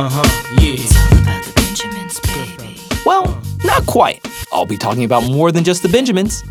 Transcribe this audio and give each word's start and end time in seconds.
Uh 0.00 0.08
huh, 0.08 0.54
yeah. 0.62 0.76
It's 0.78 0.96
all 0.96 1.18
about 1.18 1.44
the 1.44 1.52
Benjamins, 1.56 2.20
baby. 2.20 2.80
Well, 3.04 3.38
not 3.64 3.84
quite. 3.84 4.26
I'll 4.50 4.64
be 4.64 4.78
talking 4.78 5.04
about 5.04 5.24
more 5.24 5.52
than 5.52 5.62
just 5.62 5.82
the 5.82 5.90
Benjamins. 5.90 6.42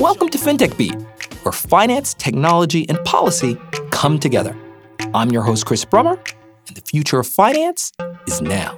Welcome 0.00 0.28
to 0.30 0.38
FinTech 0.38 0.76
Beat, 0.76 0.96
where 1.44 1.52
finance, 1.52 2.14
technology, 2.14 2.84
and 2.88 2.98
policy 3.04 3.56
come 3.92 4.18
together. 4.18 4.56
I'm 5.14 5.30
your 5.30 5.42
host, 5.42 5.66
Chris 5.66 5.84
Brummer, 5.84 6.18
and 6.66 6.76
the 6.76 6.80
future 6.80 7.20
of 7.20 7.28
finance 7.28 7.92
is 8.26 8.42
now. 8.42 8.74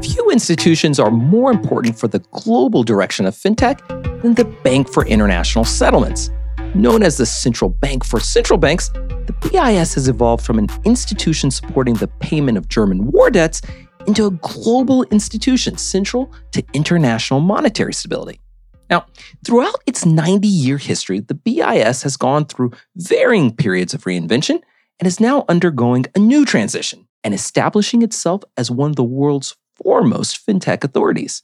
Few 0.00 0.30
institutions 0.30 1.00
are 1.00 1.10
more 1.10 1.50
important 1.50 1.98
for 1.98 2.06
the 2.06 2.20
global 2.30 2.84
direction 2.84 3.26
of 3.26 3.34
fintech 3.34 3.84
than 4.22 4.34
the 4.34 4.44
Bank 4.44 4.88
for 4.88 5.04
International 5.06 5.64
Settlements. 5.64 6.30
Known 6.74 7.04
as 7.04 7.18
the 7.18 7.26
Central 7.26 7.70
Bank 7.70 8.04
for 8.04 8.18
Central 8.18 8.58
Banks, 8.58 8.88
the 8.88 9.34
BIS 9.42 9.94
has 9.94 10.08
evolved 10.08 10.44
from 10.44 10.58
an 10.58 10.66
institution 10.84 11.52
supporting 11.52 11.94
the 11.94 12.08
payment 12.18 12.58
of 12.58 12.68
German 12.68 13.12
war 13.12 13.30
debts 13.30 13.62
into 14.08 14.26
a 14.26 14.32
global 14.32 15.04
institution 15.04 15.78
central 15.78 16.32
to 16.50 16.64
international 16.72 17.38
monetary 17.38 17.94
stability. 17.94 18.40
Now, 18.90 19.06
throughout 19.46 19.76
its 19.86 20.04
90 20.04 20.48
year 20.48 20.76
history, 20.76 21.20
the 21.20 21.34
BIS 21.34 22.02
has 22.02 22.16
gone 22.16 22.44
through 22.44 22.72
varying 22.96 23.54
periods 23.54 23.94
of 23.94 24.02
reinvention 24.02 24.60
and 24.98 25.06
is 25.06 25.20
now 25.20 25.44
undergoing 25.48 26.06
a 26.16 26.18
new 26.18 26.44
transition 26.44 27.06
and 27.22 27.32
establishing 27.32 28.02
itself 28.02 28.42
as 28.56 28.68
one 28.68 28.90
of 28.90 28.96
the 28.96 29.04
world's 29.04 29.56
foremost 29.76 30.44
fintech 30.44 30.82
authorities. 30.82 31.40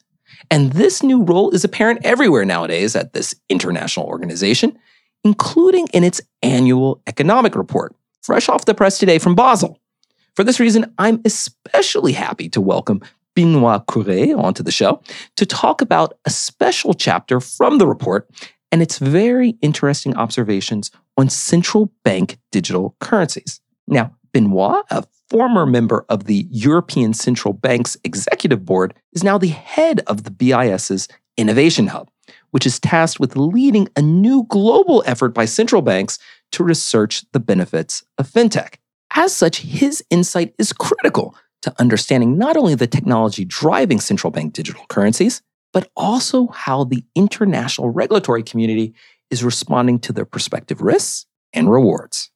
And 0.51 0.73
this 0.73 1.05
new 1.05 1.23
role 1.23 1.51
is 1.51 1.65
apparent 1.65 2.01
everywhere 2.05 2.45
nowadays 2.45 2.97
at 2.97 3.13
this 3.13 3.33
international 3.49 4.07
organization, 4.07 4.77
including 5.25 5.87
in 5.89 6.05
its 6.05 6.21
annual 6.43 7.03
economic 7.07 7.55
report, 7.55 7.95
fresh 8.23 8.49
off 8.49 8.65
the 8.65 8.75
press 8.75 8.99
today 8.99 9.19
from 9.19 9.35
Basel. 9.35 9.79
For 10.35 10.45
this 10.45 10.61
reason, 10.61 10.93
I'm 10.99 11.21
especially 11.25 12.13
happy 12.13 12.49
to 12.51 12.61
welcome 12.61 13.03
Benoit 13.35 13.87
Cœuré 13.87 14.37
onto 14.37 14.63
the 14.63 14.73
show 14.73 15.03
to 15.37 15.47
talk 15.47 15.81
about 15.81 16.15
a 16.25 16.31
special 16.31 16.95
chapter 16.95 17.41
from 17.41 17.79
the 17.79 17.87
report 17.87 18.29
and 18.73 18.83
its 18.83 18.99
very 18.99 19.57
interesting 19.63 20.17
observations 20.17 20.91
on 21.17 21.29
central 21.29 21.93
bank 22.05 22.39
digital 22.53 22.95
currencies. 23.01 23.61
Now, 23.87 24.15
Benoit, 24.33 24.85
a 24.91 25.05
former 25.29 25.67
member 25.67 26.05
of 26.09 26.25
the 26.25 26.47
European 26.51 27.15
Central 27.15 27.53
Bank's 27.53 27.97
executive 28.05 28.65
board, 28.65 28.95
is 29.13 29.25
now 29.25 29.39
the 29.39 29.49
head 29.49 30.01
of 30.07 30.25
the 30.25 30.31
BIS's 30.31 31.09
Innovation 31.37 31.89
Hub, 31.89 32.11
which 32.51 32.67
is 32.67 32.81
tasked 32.81 33.21
with 33.21 33.37
leading 33.37 33.89
a 33.97 34.03
new 34.03 34.45
global 34.49 35.03
effort 35.07 35.35
by 35.35 35.45
central 35.45 35.83
banks 35.83 36.19
to 36.53 36.65
research 36.65 37.25
the 37.33 37.41
benefits 37.41 38.03
of 38.19 38.29
fintech. 38.29 38.75
As 39.15 39.35
such, 39.35 39.61
his 39.61 40.05
insight 40.11 40.55
is 40.59 40.73
critical 40.73 41.35
to 41.63 41.75
understanding 41.79 42.39
not 42.39 42.57
only 42.57 42.75
the 42.75 42.87
technology 42.87 43.45
driving 43.45 44.01
central 44.01 44.31
bank 44.31 44.53
digital 44.53 44.85
currencies, 44.89 45.43
but 45.73 45.91
also 45.97 46.49
how 46.49 46.85
the 46.85 47.05
international 47.15 47.91
regulatory 47.91 48.43
community 48.43 48.95
is 49.31 49.45
responding 49.45 49.99
to 50.01 50.13
their 50.13 50.25
prospective 50.25 50.81
risks 50.81 51.27
and 51.53 51.71
rewards. 51.71 52.31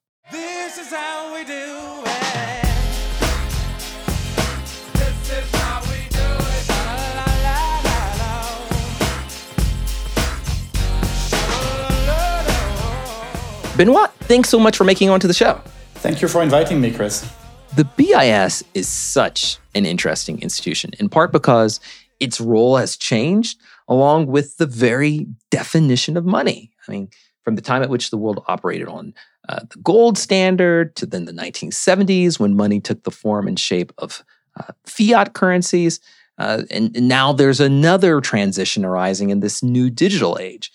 Benoit, 13.77 14.13
thanks 14.21 14.49
so 14.49 14.61
much 14.61 14.77
for 14.77 14.85
making 14.85 15.09
it 15.09 15.11
onto 15.11 15.27
the 15.27 15.35
show. 15.35 15.61
Thank 15.97 16.23
you 16.23 16.29
for 16.29 16.43
inviting 16.43 16.81
me, 16.81 16.93
Chris. 16.93 17.29
The 17.75 17.85
BIS 17.85 18.63
is 18.73 18.89
such 18.89 19.59
an 19.75 19.85
interesting 19.85 20.41
institution, 20.43 20.93
in 21.01 21.09
part 21.09 21.33
because 21.33 21.81
its 22.21 22.41
role 22.41 22.77
has 22.77 22.97
changed 22.97 23.59
along 23.89 24.29
with 24.29 24.59
the 24.59 24.67
very 24.67 25.27
definition 25.51 26.17
of 26.17 26.25
money. 26.25 26.71
I 26.87 26.93
mean, 26.93 27.09
from 27.43 27.57
the 27.57 27.63
time 27.63 27.83
at 27.83 27.91
which 27.91 28.11
the 28.11 28.17
world 28.17 28.45
operated 28.47 28.87
on 28.87 29.13
uh, 29.49 29.61
the 29.69 29.81
gold 29.81 30.19
standard 30.19 30.95
to 30.97 31.05
then 31.05 31.25
the 31.25 31.33
1970s 31.33 32.39
when 32.39 32.55
money 32.55 32.81
took 32.81 33.03
the 33.03 33.11
form 33.11 33.49
and 33.49 33.59
shape 33.59 33.93
of 33.99 34.23
uh, 34.57 34.73
fiat 34.87 35.35
currencies. 35.35 35.99
Uh, 36.39 36.63
and, 36.71 36.97
and 36.97 37.09
now 37.09 37.33
there's 37.33 37.61
another 37.61 38.21
transition 38.21 38.85
arising 38.85 39.31
in 39.31 39.41
this 39.41 39.65
new 39.65 39.91
digital 39.91 40.39
age. 40.41 40.71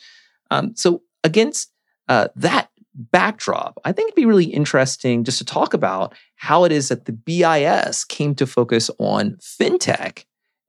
Um, 0.52 0.76
so, 0.76 1.02
against 1.24 1.72
uh, 2.10 2.28
that 2.36 2.69
backdrop, 3.00 3.80
I 3.86 3.92
think 3.92 4.10
it'd 4.10 4.16
be 4.16 4.26
really 4.26 4.46
interesting 4.46 5.24
just 5.24 5.38
to 5.40 5.46
talk 5.46 5.74
about 5.74 6.14
how 6.36 6.66
it 6.66 6.72
is 6.72 6.90
that 6.90 7.06
the 7.06 7.14
BIS 7.14 8.04
came 8.04 8.36
to 8.36 8.46
focus 8.46 8.92
on 9.00 9.38
fintech 9.42 10.26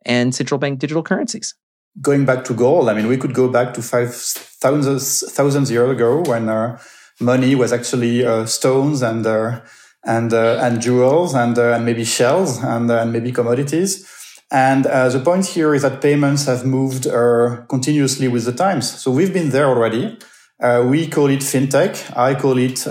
and 0.06 0.34
central 0.34 0.58
bank 0.58 0.78
digital 0.78 1.02
currencies. 1.02 1.54
Going 2.00 2.24
back 2.24 2.44
to 2.44 2.54
gold, 2.54 2.88
I 2.88 2.94
mean, 2.94 3.08
we 3.08 3.16
could 3.16 3.34
go 3.34 3.48
back 3.48 3.74
to 3.74 3.82
five 3.82 4.14
thousands, 4.14 5.24
thousands 5.32 5.70
years 5.70 5.90
ago 5.90 6.22
when 6.22 6.48
uh, 6.48 6.78
money 7.20 7.54
was 7.54 7.72
actually 7.72 8.24
uh, 8.24 8.46
stones 8.46 9.02
and 9.02 9.26
uh, 9.26 9.60
and 10.04 10.32
uh, 10.32 10.58
and 10.62 10.80
jewels 10.80 11.34
and 11.34 11.58
uh, 11.58 11.74
and 11.74 11.84
maybe 11.84 12.04
shells 12.04 12.62
and, 12.62 12.90
uh, 12.90 13.02
and 13.02 13.12
maybe 13.12 13.32
commodities. 13.32 14.08
And 14.52 14.84
the 14.84 15.22
point 15.24 15.46
here 15.46 15.74
is 15.74 15.82
that 15.82 16.00
payments 16.00 16.46
have 16.46 16.66
moved 16.66 17.04
continuously 17.68 18.26
with 18.26 18.46
the 18.46 18.52
times. 18.52 19.00
So 19.00 19.12
we've 19.12 19.32
been 19.32 19.50
there 19.50 19.66
already. 19.66 20.18
We 20.62 21.08
call 21.08 21.28
it 21.28 21.40
fintech. 21.40 22.16
I 22.16 22.34
call 22.34 22.58
it 22.58 22.86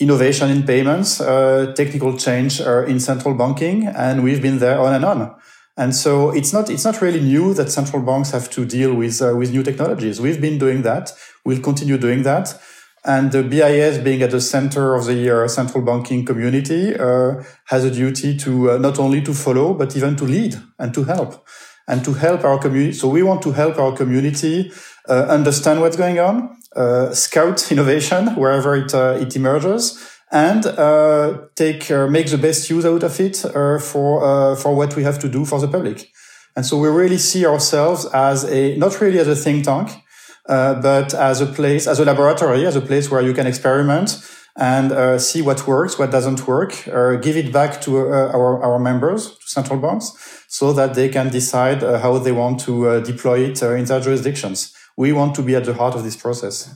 innovation 0.00 0.50
in 0.50 0.64
payments, 0.64 1.18
technical 1.18 2.16
change 2.16 2.60
in 2.60 3.00
central 3.00 3.34
banking, 3.34 3.86
and 3.86 4.22
we've 4.22 4.42
been 4.42 4.58
there 4.58 4.80
on 4.80 4.94
and 4.94 5.04
on. 5.04 5.34
And 5.76 5.94
so 5.94 6.30
it's 6.30 6.52
not 6.52 6.70
it's 6.70 6.84
not 6.84 7.00
really 7.02 7.20
new 7.20 7.52
that 7.54 7.70
central 7.70 8.02
banks 8.02 8.30
have 8.30 8.48
to 8.50 8.64
deal 8.64 8.94
with 8.94 9.20
uh, 9.20 9.34
with 9.36 9.50
new 9.50 9.62
technologies. 9.62 10.20
We've 10.20 10.40
been 10.40 10.58
doing 10.58 10.82
that. 10.82 11.12
We'll 11.44 11.60
continue 11.60 11.98
doing 11.98 12.22
that. 12.22 12.56
And 13.06 13.32
the 13.32 13.42
BIS, 13.42 13.98
being 13.98 14.22
at 14.22 14.30
the 14.30 14.40
center 14.40 14.94
of 14.94 15.04
the 15.04 15.44
uh, 15.44 15.48
central 15.48 15.84
banking 15.84 16.24
community, 16.24 16.94
uh, 16.96 17.42
has 17.66 17.84
a 17.84 17.90
duty 17.90 18.36
to 18.38 18.70
uh, 18.70 18.78
not 18.78 18.98
only 18.98 19.20
to 19.22 19.34
follow 19.34 19.74
but 19.74 19.96
even 19.96 20.16
to 20.16 20.24
lead 20.24 20.54
and 20.78 20.94
to 20.94 21.04
help 21.04 21.44
and 21.88 22.04
to 22.04 22.14
help 22.14 22.44
our 22.44 22.58
community. 22.58 22.92
So 22.92 23.08
we 23.08 23.22
want 23.22 23.42
to 23.42 23.52
help 23.52 23.76
our 23.78 23.94
community 23.96 24.72
uh, 25.08 25.26
understand 25.28 25.80
what's 25.80 25.96
going 25.96 26.18
on, 26.18 26.34
uh, 26.44 26.63
scout 27.12 27.70
innovation 27.70 28.34
wherever 28.36 28.74
it 28.74 28.92
it 28.94 29.36
emerges 29.36 30.14
and 30.34 30.66
uh, 30.66 31.38
take 31.54 31.90
uh, 31.90 32.08
make 32.08 32.28
the 32.28 32.38
best 32.38 32.68
use 32.68 32.84
out 32.84 33.04
of 33.04 33.20
it 33.20 33.44
uh, 33.44 33.78
for 33.78 34.56
for 34.56 34.74
what 34.74 34.96
we 34.96 35.04
have 35.04 35.18
to 35.20 35.28
do 35.28 35.44
for 35.44 35.60
the 35.60 35.68
public. 35.68 36.10
And 36.56 36.66
so 36.66 36.76
we 36.78 36.88
really 36.88 37.18
see 37.18 37.46
ourselves 37.46 38.06
as 38.12 38.44
a 38.44 38.76
not 38.76 39.00
really 39.00 39.18
as 39.18 39.28
a 39.28 39.36
think 39.36 39.64
tank, 39.64 39.90
but 40.46 41.14
as 41.14 41.40
a 41.40 41.46
place, 41.46 41.86
as 41.86 42.00
a 42.00 42.04
laboratory, 42.04 42.66
as 42.66 42.76
a 42.76 42.80
place 42.80 43.10
where 43.10 43.22
you 43.22 43.32
can 43.32 43.46
experiment 43.46 44.18
and 44.56 44.92
uh, 44.92 45.18
see 45.18 45.42
what 45.42 45.66
works, 45.66 45.98
what 45.98 46.12
doesn't 46.12 46.46
work, 46.46 46.86
uh, 46.86 47.16
give 47.16 47.36
it 47.36 47.52
back 47.52 47.80
to 47.80 47.98
uh, 47.98 48.30
our, 48.32 48.62
our 48.62 48.78
members, 48.78 49.36
to 49.36 49.48
central 49.48 49.80
banks, 49.80 50.44
so 50.48 50.72
that 50.72 50.94
they 50.94 51.08
can 51.08 51.28
decide 51.28 51.82
how 51.82 52.18
they 52.18 52.30
want 52.30 52.60
to 52.60 53.00
deploy 53.02 53.40
it 53.40 53.60
in 53.62 53.84
their 53.84 54.00
jurisdictions. 54.00 54.72
We 54.96 55.12
want 55.12 55.34
to 55.36 55.42
be 55.42 55.54
at 55.54 55.64
the 55.64 55.74
heart 55.74 55.94
of 55.94 56.04
this 56.04 56.16
process 56.16 56.74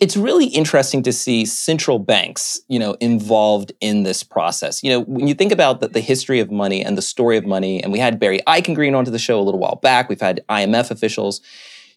it's 0.00 0.16
really 0.16 0.46
interesting 0.46 1.02
to 1.02 1.12
see 1.12 1.44
central 1.44 1.98
banks, 1.98 2.58
you 2.68 2.78
know, 2.78 2.96
involved 3.00 3.70
in 3.80 4.02
this 4.02 4.22
process. 4.22 4.82
You 4.82 4.90
know, 4.90 5.00
when 5.00 5.28
you 5.28 5.34
think 5.34 5.52
about 5.52 5.80
the, 5.80 5.88
the, 5.88 6.00
history 6.00 6.40
of 6.40 6.50
money 6.50 6.82
and 6.82 6.96
the 6.96 7.02
story 7.02 7.36
of 7.36 7.44
money, 7.44 7.82
and 7.82 7.92
we 7.92 7.98
had 7.98 8.18
Barry 8.18 8.40
Eichengreen 8.46 8.96
onto 8.96 9.10
the 9.10 9.18
show 9.18 9.38
a 9.38 9.42
little 9.42 9.60
while 9.60 9.76
back. 9.76 10.08
We've 10.08 10.20
had 10.20 10.40
IMF 10.48 10.90
officials. 10.90 11.42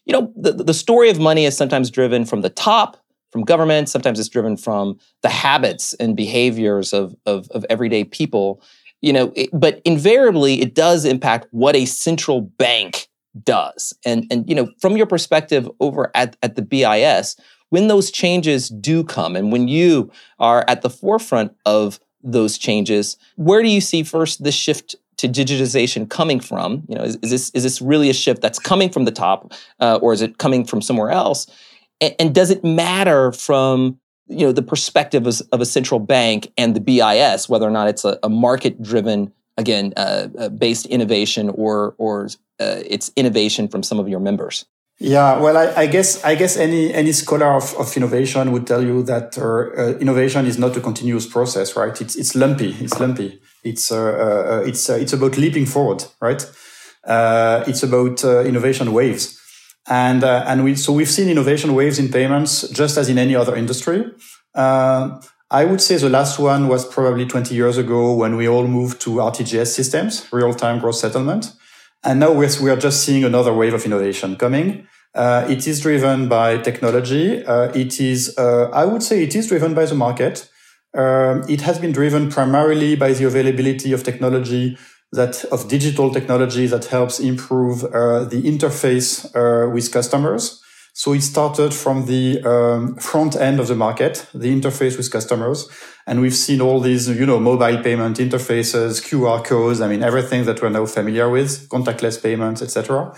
You 0.04 0.12
know, 0.12 0.32
the, 0.36 0.52
the 0.52 0.74
story 0.74 1.08
of 1.08 1.18
money 1.18 1.46
is 1.46 1.56
sometimes 1.56 1.90
driven 1.90 2.26
from 2.26 2.42
the 2.42 2.50
top, 2.50 2.98
from 3.32 3.42
government. 3.42 3.88
Sometimes 3.88 4.20
it's 4.20 4.28
driven 4.28 4.58
from 4.58 4.98
the 5.22 5.30
habits 5.30 5.94
and 5.94 6.14
behaviors 6.14 6.92
of, 6.92 7.16
of, 7.24 7.48
of 7.52 7.64
everyday 7.70 8.04
people. 8.04 8.62
You 9.00 9.14
know, 9.14 9.32
it, 9.34 9.48
but 9.52 9.80
invariably 9.86 10.60
it 10.60 10.74
does 10.74 11.06
impact 11.06 11.46
what 11.52 11.74
a 11.74 11.86
central 11.86 12.42
bank 12.42 13.08
does. 13.42 13.92
And, 14.04 14.26
and 14.30 14.48
you 14.48 14.54
know, 14.54 14.70
from 14.80 14.96
your 14.96 15.06
perspective 15.06 15.68
over 15.80 16.10
at, 16.14 16.36
at 16.42 16.56
the 16.56 16.62
BIS, 16.62 17.36
when 17.70 17.88
those 17.88 18.10
changes 18.10 18.68
do 18.68 19.02
come 19.02 19.34
and 19.34 19.50
when 19.50 19.68
you 19.68 20.10
are 20.38 20.64
at 20.68 20.82
the 20.82 20.90
forefront 20.90 21.56
of 21.66 21.98
those 22.22 22.56
changes, 22.56 23.16
where 23.36 23.62
do 23.62 23.68
you 23.68 23.80
see 23.80 24.02
first 24.02 24.44
this 24.44 24.54
shift 24.54 24.96
to 25.18 25.28
digitization 25.28 26.08
coming 26.08 26.40
from? 26.40 26.84
You 26.88 26.96
know, 26.96 27.02
is, 27.02 27.16
is 27.22 27.30
this 27.30 27.50
is 27.50 27.62
this 27.62 27.80
really 27.80 28.10
a 28.10 28.14
shift 28.14 28.40
that's 28.40 28.58
coming 28.58 28.90
from 28.90 29.04
the 29.04 29.10
top, 29.10 29.52
uh, 29.80 29.98
or 30.02 30.12
is 30.12 30.22
it 30.22 30.38
coming 30.38 30.64
from 30.64 30.80
somewhere 30.80 31.10
else? 31.10 31.46
And, 32.00 32.14
and, 32.18 32.34
does 32.34 32.50
it 32.50 32.64
matter 32.64 33.32
from 33.32 33.98
you 34.26 34.46
know 34.46 34.52
the 34.52 34.62
perspective 34.62 35.26
of, 35.26 35.42
of, 35.52 35.60
a 35.60 35.66
central 35.66 36.00
bank 36.00 36.52
and 36.56 36.74
the 36.74 36.80
BIS, 36.80 37.48
whether 37.48 37.66
or 37.66 37.70
not 37.70 37.88
it's 37.88 38.04
a, 38.04 38.18
a 38.22 38.28
market 38.28 38.82
driven 38.82 39.32
again 39.56 39.92
uh, 39.96 40.28
uh, 40.38 40.48
based 40.48 40.86
innovation 40.86 41.50
or 41.50 41.94
or 41.98 42.26
uh, 42.60 42.82
it's 42.86 43.10
innovation 43.16 43.68
from 43.68 43.82
some 43.82 43.98
of 43.98 44.08
your 44.08 44.20
members? 44.20 44.66
Yeah, 45.00 45.40
well, 45.40 45.56
I, 45.56 45.82
I, 45.82 45.86
guess 45.88 46.22
I 46.24 46.36
guess 46.36 46.56
any 46.56 46.94
any 46.94 47.10
scholar 47.10 47.56
of, 47.56 47.74
of 47.74 47.96
innovation 47.96 48.52
would 48.52 48.64
tell 48.64 48.82
you 48.82 49.02
that 49.02 49.36
uh, 49.36 49.42
uh, 49.42 49.98
innovation 49.98 50.46
is 50.46 50.56
not 50.56 50.76
a 50.76 50.80
continuous 50.80 51.26
process, 51.26 51.74
right? 51.74 52.00
It's 52.00 52.14
it's 52.14 52.36
lumpy. 52.36 52.76
It's 52.80 53.00
lumpy. 53.00 53.40
It's 53.64 53.90
uh, 53.90 54.62
uh 54.62 54.62
it's 54.64 54.88
it's 54.88 55.12
about 55.12 55.36
leaping 55.36 55.66
forward, 55.66 56.04
right? 56.20 56.48
Uh, 57.02 57.64
it's 57.66 57.82
about 57.82 58.22
innovation 58.46 58.92
waves, 58.92 59.36
and 59.88 60.22
and 60.22 60.62
we 60.62 60.76
so 60.76 60.92
we've 60.92 61.10
seen 61.10 61.28
innovation 61.28 61.74
waves 61.74 61.98
in 61.98 62.08
payments 62.08 62.68
just 62.68 62.96
as 62.96 63.08
in 63.08 63.18
any 63.18 63.34
other 63.34 63.56
industry. 63.56 64.04
I 65.50 65.64
would 65.64 65.80
say 65.80 65.96
the 65.96 66.08
last 66.08 66.38
one 66.38 66.68
was 66.68 66.86
probably 66.86 67.26
20 67.26 67.54
years 67.54 67.76
ago 67.76 68.14
when 68.14 68.36
we 68.36 68.48
all 68.48 68.66
moved 68.66 69.00
to 69.02 69.10
RTGS 69.16 69.68
systems, 69.68 70.26
real 70.32 70.54
time 70.54 70.78
gross 70.78 71.00
settlement. 71.00 71.52
And 72.02 72.20
now 72.20 72.32
we're, 72.32 72.50
we 72.62 72.70
are 72.70 72.76
just 72.76 73.04
seeing 73.04 73.24
another 73.24 73.52
wave 73.52 73.74
of 73.74 73.84
innovation 73.84 74.36
coming. 74.36 74.86
Uh, 75.14 75.46
it 75.48 75.66
is 75.66 75.80
driven 75.80 76.28
by 76.28 76.58
technology. 76.58 77.44
Uh, 77.44 77.70
it 77.74 78.00
is, 78.00 78.36
uh, 78.36 78.68
I 78.72 78.84
would 78.84 79.02
say 79.02 79.22
it 79.22 79.36
is 79.36 79.48
driven 79.48 79.74
by 79.74 79.84
the 79.84 79.94
market. 79.94 80.48
Um, 80.96 81.44
it 81.48 81.60
has 81.60 81.78
been 81.78 81.92
driven 81.92 82.30
primarily 82.30 82.96
by 82.96 83.12
the 83.12 83.24
availability 83.24 83.92
of 83.92 84.02
technology 84.02 84.76
that 85.12 85.44
of 85.46 85.68
digital 85.68 86.12
technology 86.12 86.66
that 86.66 86.86
helps 86.86 87.20
improve 87.20 87.84
uh, 87.84 88.24
the 88.24 88.42
interface 88.42 89.24
uh, 89.36 89.70
with 89.70 89.92
customers. 89.92 90.60
So 90.96 91.12
it 91.12 91.22
started 91.22 91.74
from 91.74 92.06
the 92.06 92.40
um, 92.44 92.94
front 92.96 93.34
end 93.34 93.58
of 93.58 93.66
the 93.66 93.74
market, 93.74 94.28
the 94.32 94.48
interface 94.48 94.96
with 94.96 95.10
customers. 95.10 95.68
And 96.06 96.20
we've 96.20 96.36
seen 96.36 96.60
all 96.60 96.78
these, 96.78 97.08
you 97.08 97.26
know, 97.26 97.40
mobile 97.40 97.82
payment 97.82 98.18
interfaces, 98.18 99.02
QR 99.02 99.44
codes. 99.44 99.80
I 99.80 99.88
mean, 99.88 100.04
everything 100.04 100.44
that 100.44 100.62
we're 100.62 100.68
now 100.68 100.86
familiar 100.86 101.28
with, 101.28 101.68
contactless 101.68 102.22
payments, 102.22 102.62
etc., 102.62 103.12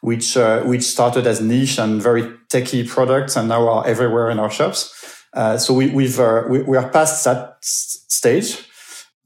which, 0.00 0.36
uh, 0.36 0.62
which 0.62 0.82
started 0.82 1.24
as 1.28 1.40
niche 1.40 1.78
and 1.78 2.02
very 2.02 2.32
techy 2.48 2.82
products 2.82 3.36
and 3.36 3.48
now 3.48 3.68
are 3.68 3.86
everywhere 3.86 4.28
in 4.30 4.40
our 4.40 4.50
shops. 4.50 5.24
Uh, 5.32 5.56
so 5.56 5.72
we, 5.72 5.88
we've, 5.90 6.18
uh, 6.18 6.42
we, 6.48 6.62
we, 6.62 6.76
are 6.76 6.88
past 6.88 7.24
that 7.24 7.58
stage. 7.60 8.66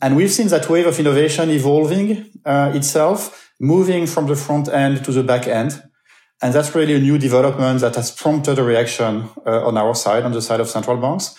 And 0.02 0.14
we've 0.14 0.30
seen 0.30 0.48
that 0.48 0.68
wave 0.68 0.86
of 0.86 1.00
innovation 1.00 1.48
evolving 1.48 2.30
uh, 2.44 2.72
itself, 2.74 3.50
moving 3.58 4.06
from 4.06 4.26
the 4.26 4.36
front 4.36 4.68
end 4.68 5.02
to 5.06 5.12
the 5.12 5.22
back 5.22 5.46
end. 5.46 5.82
And 6.44 6.52
that's 6.52 6.74
really 6.74 6.94
a 6.94 6.98
new 6.98 7.16
development 7.16 7.80
that 7.80 7.96
has 7.96 8.10
prompted 8.10 8.58
a 8.58 8.62
reaction 8.62 9.30
uh, 9.46 9.66
on 9.66 9.78
our 9.78 9.94
side, 9.94 10.24
on 10.24 10.32
the 10.32 10.42
side 10.42 10.60
of 10.60 10.68
central 10.68 10.98
banks. 10.98 11.34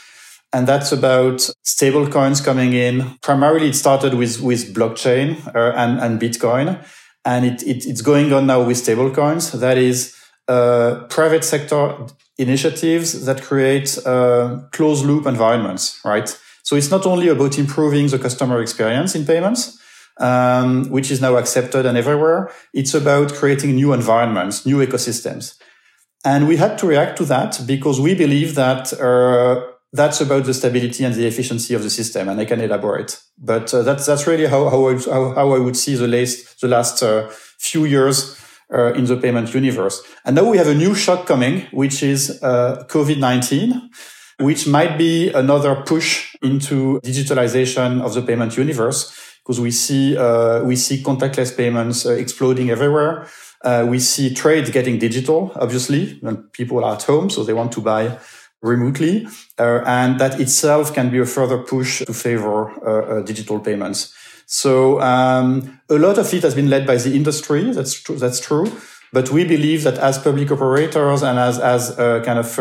And 0.51 0.65
that's 0.65 0.91
about 0.91 1.47
stable 1.61 2.09
coins 2.09 2.41
coming 2.41 2.73
in. 2.73 3.15
Primarily, 3.21 3.69
it 3.69 3.75
started 3.75 4.15
with, 4.15 4.41
with 4.41 4.73
blockchain 4.73 5.45
uh, 5.53 5.73
and, 5.75 5.99
and 5.99 6.19
Bitcoin. 6.19 6.83
And 7.23 7.45
it, 7.45 7.61
it, 7.61 7.85
it's 7.85 8.01
going 8.01 8.33
on 8.33 8.47
now 8.47 8.63
with 8.63 8.77
stable 8.77 9.11
coins. 9.11 9.51
That 9.51 9.77
is 9.77 10.15
uh, 10.47 11.05
private 11.07 11.43
sector 11.43 12.07
initiatives 12.39 13.25
that 13.25 13.43
create 13.43 13.99
uh, 14.07 14.61
closed 14.71 15.05
loop 15.05 15.27
environments, 15.27 16.01
right? 16.03 16.35
So 16.63 16.75
it's 16.75 16.89
not 16.89 17.05
only 17.05 17.27
about 17.27 17.59
improving 17.59 18.07
the 18.07 18.17
customer 18.17 18.59
experience 18.59 19.13
in 19.13 19.23
payments, 19.23 19.77
um, 20.19 20.89
which 20.89 21.11
is 21.11 21.21
now 21.21 21.35
accepted 21.35 21.85
and 21.85 21.97
everywhere. 21.97 22.51
It's 22.73 22.93
about 22.93 23.33
creating 23.33 23.75
new 23.75 23.93
environments, 23.93 24.65
new 24.65 24.77
ecosystems. 24.85 25.57
And 26.23 26.47
we 26.47 26.57
had 26.57 26.77
to 26.79 26.87
react 26.87 27.17
to 27.17 27.25
that 27.25 27.61
because 27.65 28.01
we 28.01 28.15
believe 28.15 28.55
that 28.55 28.93
uh, 28.93 29.61
that's 29.93 30.21
about 30.21 30.45
the 30.45 30.53
stability 30.53 31.03
and 31.03 31.13
the 31.13 31.27
efficiency 31.27 31.73
of 31.75 31.83
the 31.83 31.89
system. 31.89 32.29
And 32.29 32.39
I 32.39 32.45
can 32.45 32.61
elaborate. 32.61 33.21
But 33.37 33.73
uh, 33.73 33.83
that's, 33.83 34.05
that's 34.05 34.25
really 34.25 34.47
how, 34.47 34.69
how, 34.69 34.89
I, 34.89 34.93
how, 34.97 35.33
how 35.35 35.53
I 35.53 35.59
would 35.59 35.77
see 35.77 35.95
the 35.95 36.07
last, 36.07 36.61
the 36.61 36.67
last 36.67 37.03
uh, 37.03 37.29
few 37.59 37.85
years 37.85 38.41
uh, 38.73 38.93
in 38.93 39.05
the 39.05 39.17
payment 39.17 39.53
universe. 39.53 40.01
And 40.25 40.35
now 40.35 40.49
we 40.49 40.57
have 40.57 40.67
a 40.67 40.73
new 40.73 40.95
shock 40.95 41.27
coming, 41.27 41.67
which 41.71 42.01
is 42.01 42.41
uh, 42.41 42.85
COVID-19 42.89 43.89
which 44.39 44.67
might 44.67 44.97
be 44.97 45.31
another 45.31 45.75
push 45.83 46.35
into 46.41 46.99
digitalization 47.01 48.01
of 48.01 48.13
the 48.13 48.21
payment 48.21 48.57
universe 48.57 49.24
because 49.45 49.61
we 49.61 49.71
see 49.71 50.17
uh, 50.17 50.63
we 50.63 50.75
see 50.75 51.03
contactless 51.03 51.55
payments 51.55 52.05
uh, 52.05 52.11
exploding 52.13 52.71
everywhere. 52.71 53.27
Uh, 53.63 53.85
we 53.87 53.99
see 53.99 54.33
trade 54.33 54.71
getting 54.71 54.99
digital, 54.99 55.51
obviously, 55.55 56.17
when 56.21 56.37
people 56.51 56.83
are 56.83 56.95
at 56.95 57.03
home, 57.03 57.29
so 57.29 57.43
they 57.43 57.53
want 57.53 57.71
to 57.71 57.81
buy 57.81 58.17
remotely, 58.61 59.27
uh, 59.59 59.81
and 59.85 60.19
that 60.19 60.39
itself 60.39 60.93
can 60.93 61.09
be 61.09 61.19
a 61.19 61.25
further 61.25 61.59
push 61.59 62.03
to 62.05 62.13
favor 62.13 62.71
uh, 62.85 63.19
uh, 63.19 63.21
digital 63.21 63.59
payments. 63.59 64.13
So 64.47 64.99
um, 65.01 65.79
a 65.89 65.97
lot 65.97 66.17
of 66.17 66.31
it 66.33 66.43
has 66.43 66.55
been 66.55 66.69
led 66.69 66.85
by 66.85 66.97
the 66.97 67.15
industry. 67.15 67.71
That's 67.71 67.93
true. 67.93 68.17
That's 68.17 68.39
true. 68.39 68.71
But 69.13 69.31
we 69.31 69.45
believe 69.45 69.83
that 69.83 69.97
as 69.97 70.17
public 70.17 70.51
operators 70.51 71.23
and 71.23 71.39
as 71.39 71.57
as 71.59 71.95
kind 71.95 72.37
of 72.37 72.59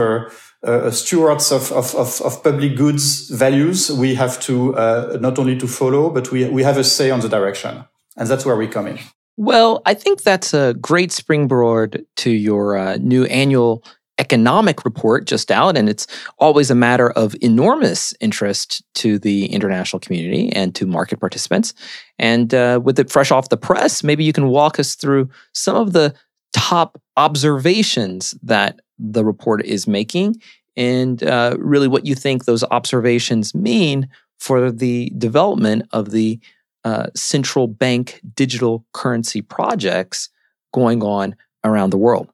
uh, 0.64 0.90
stewards 0.90 1.52
of, 1.52 1.70
of, 1.72 1.94
of, 1.94 2.20
of, 2.22 2.42
public 2.42 2.76
goods 2.76 3.28
values, 3.30 3.90
we 3.90 4.14
have 4.14 4.40
to 4.40 4.74
uh, 4.76 5.18
not 5.20 5.38
only 5.38 5.56
to 5.58 5.66
follow, 5.66 6.10
but 6.10 6.30
we, 6.32 6.48
we 6.48 6.62
have 6.62 6.78
a 6.78 6.84
say 6.84 7.10
on 7.10 7.20
the 7.20 7.28
direction. 7.28 7.84
And 8.16 8.28
that's 8.28 8.46
where 8.46 8.56
we 8.56 8.68
come 8.68 8.86
in. 8.86 8.98
Well, 9.36 9.82
I 9.84 9.94
think 9.94 10.22
that's 10.22 10.54
a 10.54 10.74
great 10.74 11.10
springboard 11.10 12.04
to 12.16 12.30
your 12.30 12.76
uh, 12.76 12.96
new 12.98 13.24
annual 13.24 13.84
economic 14.18 14.84
report 14.84 15.26
just 15.26 15.50
out. 15.50 15.76
And 15.76 15.88
it's 15.88 16.06
always 16.38 16.70
a 16.70 16.74
matter 16.74 17.10
of 17.10 17.34
enormous 17.40 18.14
interest 18.20 18.82
to 18.94 19.18
the 19.18 19.46
international 19.46 19.98
community 20.00 20.52
and 20.52 20.74
to 20.76 20.86
market 20.86 21.18
participants. 21.18 21.74
And 22.18 22.54
uh, 22.54 22.80
with 22.82 22.98
it 22.98 23.10
fresh 23.10 23.32
off 23.32 23.48
the 23.48 23.56
press, 23.56 24.04
maybe 24.04 24.22
you 24.22 24.32
can 24.32 24.48
walk 24.48 24.78
us 24.78 24.94
through 24.94 25.30
some 25.52 25.76
of 25.76 25.92
the 25.92 26.14
top 26.52 27.00
observations 27.16 28.34
that 28.42 28.80
the 28.98 29.24
report 29.24 29.64
is 29.64 29.86
making 29.86 30.40
and 30.76 31.22
uh, 31.22 31.56
really 31.58 31.88
what 31.88 32.06
you 32.06 32.14
think 32.14 32.44
those 32.44 32.64
observations 32.64 33.54
mean 33.54 34.08
for 34.38 34.70
the 34.70 35.10
development 35.16 35.86
of 35.92 36.10
the 36.10 36.40
uh, 36.84 37.06
central 37.14 37.66
bank 37.66 38.20
digital 38.34 38.84
currency 38.92 39.40
projects 39.40 40.28
going 40.72 41.02
on 41.02 41.34
around 41.64 41.90
the 41.90 41.96
world. 41.96 42.28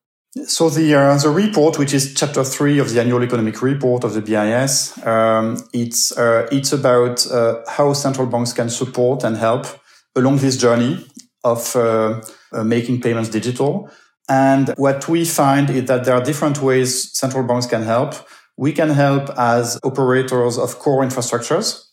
So 0.47 0.71
the 0.71 0.95
uh, 0.95 1.17
the 1.19 1.29
report, 1.29 1.79
which 1.79 1.93
is 1.93 2.15
chapter 2.15 2.45
three 2.45 2.79
of 2.79 2.93
the 2.93 3.01
annual 3.01 3.23
economic 3.23 3.61
report 3.63 4.05
of 4.05 4.15
the 4.15 4.23
BIS, 4.23 5.05
um, 5.05 5.57
it's 5.73 6.17
uh, 6.17 6.47
it's 6.53 6.73
about 6.73 7.27
uh, 7.31 7.63
how 7.69 7.93
central 7.93 8.29
banks 8.29 8.53
can 8.53 8.71
support 8.71 9.25
and 9.25 9.37
help 9.37 9.67
along 10.15 10.37
this 10.37 10.57
journey 10.57 11.05
of 11.43 11.75
uh, 11.75 12.21
making 12.65 13.01
payments 13.01 13.29
digital. 13.29 13.91
And 14.31 14.73
what 14.77 15.09
we 15.09 15.25
find 15.25 15.69
is 15.71 15.87
that 15.87 16.05
there 16.05 16.15
are 16.15 16.23
different 16.23 16.63
ways 16.63 17.13
central 17.19 17.45
banks 17.45 17.67
can 17.67 17.83
help. 17.83 18.15
We 18.57 18.73
can 18.73 18.91
help 18.91 19.29
as 19.37 19.79
operators 19.83 20.57
of 20.57 20.79
core 20.79 21.03
infrastructures, 21.03 21.87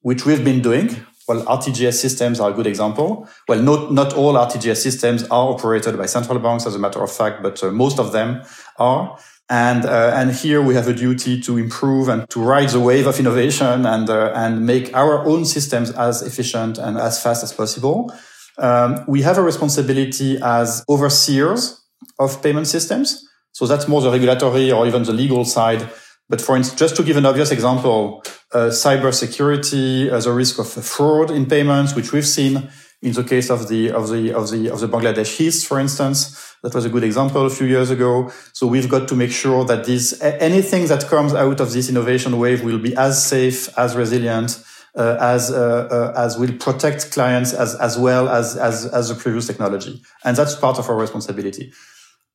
which 0.00 0.24
we've 0.24 0.44
been 0.44 0.62
doing. 0.62 1.04
Well, 1.26 1.44
RTGS 1.46 1.94
systems 1.94 2.38
are 2.38 2.50
a 2.50 2.52
good 2.52 2.68
example. 2.68 3.28
Well, 3.48 3.60
not, 3.60 3.92
not 3.92 4.12
all 4.12 4.34
RTGS 4.34 4.76
systems 4.76 5.24
are 5.24 5.52
operated 5.52 5.98
by 5.98 6.06
central 6.06 6.38
banks, 6.38 6.64
as 6.64 6.76
a 6.76 6.78
matter 6.78 7.02
of 7.02 7.10
fact, 7.10 7.42
but 7.42 7.62
uh, 7.62 7.72
most 7.72 7.98
of 7.98 8.12
them 8.12 8.42
are. 8.78 9.18
And, 9.48 9.84
uh, 9.84 10.12
and 10.14 10.30
here 10.30 10.62
we 10.62 10.74
have 10.74 10.86
a 10.86 10.94
duty 10.94 11.40
to 11.40 11.58
improve 11.58 12.08
and 12.08 12.28
to 12.30 12.40
ride 12.40 12.68
the 12.68 12.78
wave 12.78 13.08
of 13.08 13.18
innovation 13.18 13.84
and, 13.84 14.08
uh, 14.08 14.32
and 14.32 14.64
make 14.64 14.94
our 14.94 15.26
own 15.26 15.44
systems 15.44 15.90
as 15.90 16.22
efficient 16.22 16.78
and 16.78 16.96
as 16.96 17.20
fast 17.20 17.42
as 17.42 17.52
possible. 17.52 18.12
Um, 18.60 19.04
we 19.08 19.22
have 19.22 19.38
a 19.38 19.42
responsibility 19.42 20.38
as 20.42 20.84
overseers 20.88 21.80
of 22.18 22.42
payment 22.42 22.66
systems. 22.66 23.26
So 23.52 23.66
that's 23.66 23.88
more 23.88 24.00
the 24.00 24.10
regulatory 24.10 24.70
or 24.70 24.86
even 24.86 25.02
the 25.02 25.12
legal 25.12 25.44
side. 25.44 25.88
But 26.28 26.40
for 26.40 26.56
instance, 26.56 26.78
just 26.78 26.94
to 26.96 27.02
give 27.02 27.16
an 27.16 27.26
obvious 27.26 27.50
example, 27.50 28.22
uh, 28.52 28.68
cybersecurity, 28.68 30.08
as 30.08 30.26
a 30.26 30.32
risk 30.32 30.58
of 30.58 30.68
fraud 30.68 31.30
in 31.30 31.46
payments, 31.46 31.96
which 31.96 32.12
we've 32.12 32.26
seen 32.26 32.70
in 33.02 33.12
the 33.12 33.24
case 33.24 33.50
of 33.50 33.68
the 33.68 33.90
of 33.90 34.08
the 34.10 34.32
of 34.32 34.50
the 34.50 34.68
of 34.68 34.78
the 34.80 34.88
Bangladesh 34.88 35.38
heist, 35.38 35.66
for 35.66 35.80
instance, 35.80 36.54
that 36.62 36.74
was 36.74 36.84
a 36.84 36.90
good 36.90 37.02
example 37.02 37.46
a 37.46 37.50
few 37.50 37.66
years 37.66 37.90
ago. 37.90 38.30
So 38.52 38.66
we've 38.66 38.88
got 38.88 39.08
to 39.08 39.16
make 39.16 39.32
sure 39.32 39.64
that 39.64 39.86
this 39.86 40.20
anything 40.22 40.86
that 40.86 41.08
comes 41.08 41.34
out 41.34 41.60
of 41.60 41.72
this 41.72 41.88
innovation 41.88 42.38
wave 42.38 42.62
will 42.62 42.78
be 42.78 42.94
as 42.94 43.24
safe, 43.26 43.76
as 43.76 43.96
resilient, 43.96 44.62
uh, 44.96 45.16
as 45.20 45.50
uh, 45.50 45.88
uh, 45.90 46.20
as 46.20 46.38
will 46.38 46.52
protect 46.58 47.12
clients 47.12 47.52
as 47.52 47.74
as 47.76 47.98
well 47.98 48.28
as 48.28 48.56
as 48.56 48.86
as 48.86 49.08
the 49.08 49.14
previous 49.14 49.46
technology, 49.46 50.02
and 50.24 50.36
that's 50.36 50.54
part 50.54 50.78
of 50.78 50.88
our 50.88 50.96
responsibility. 50.96 51.72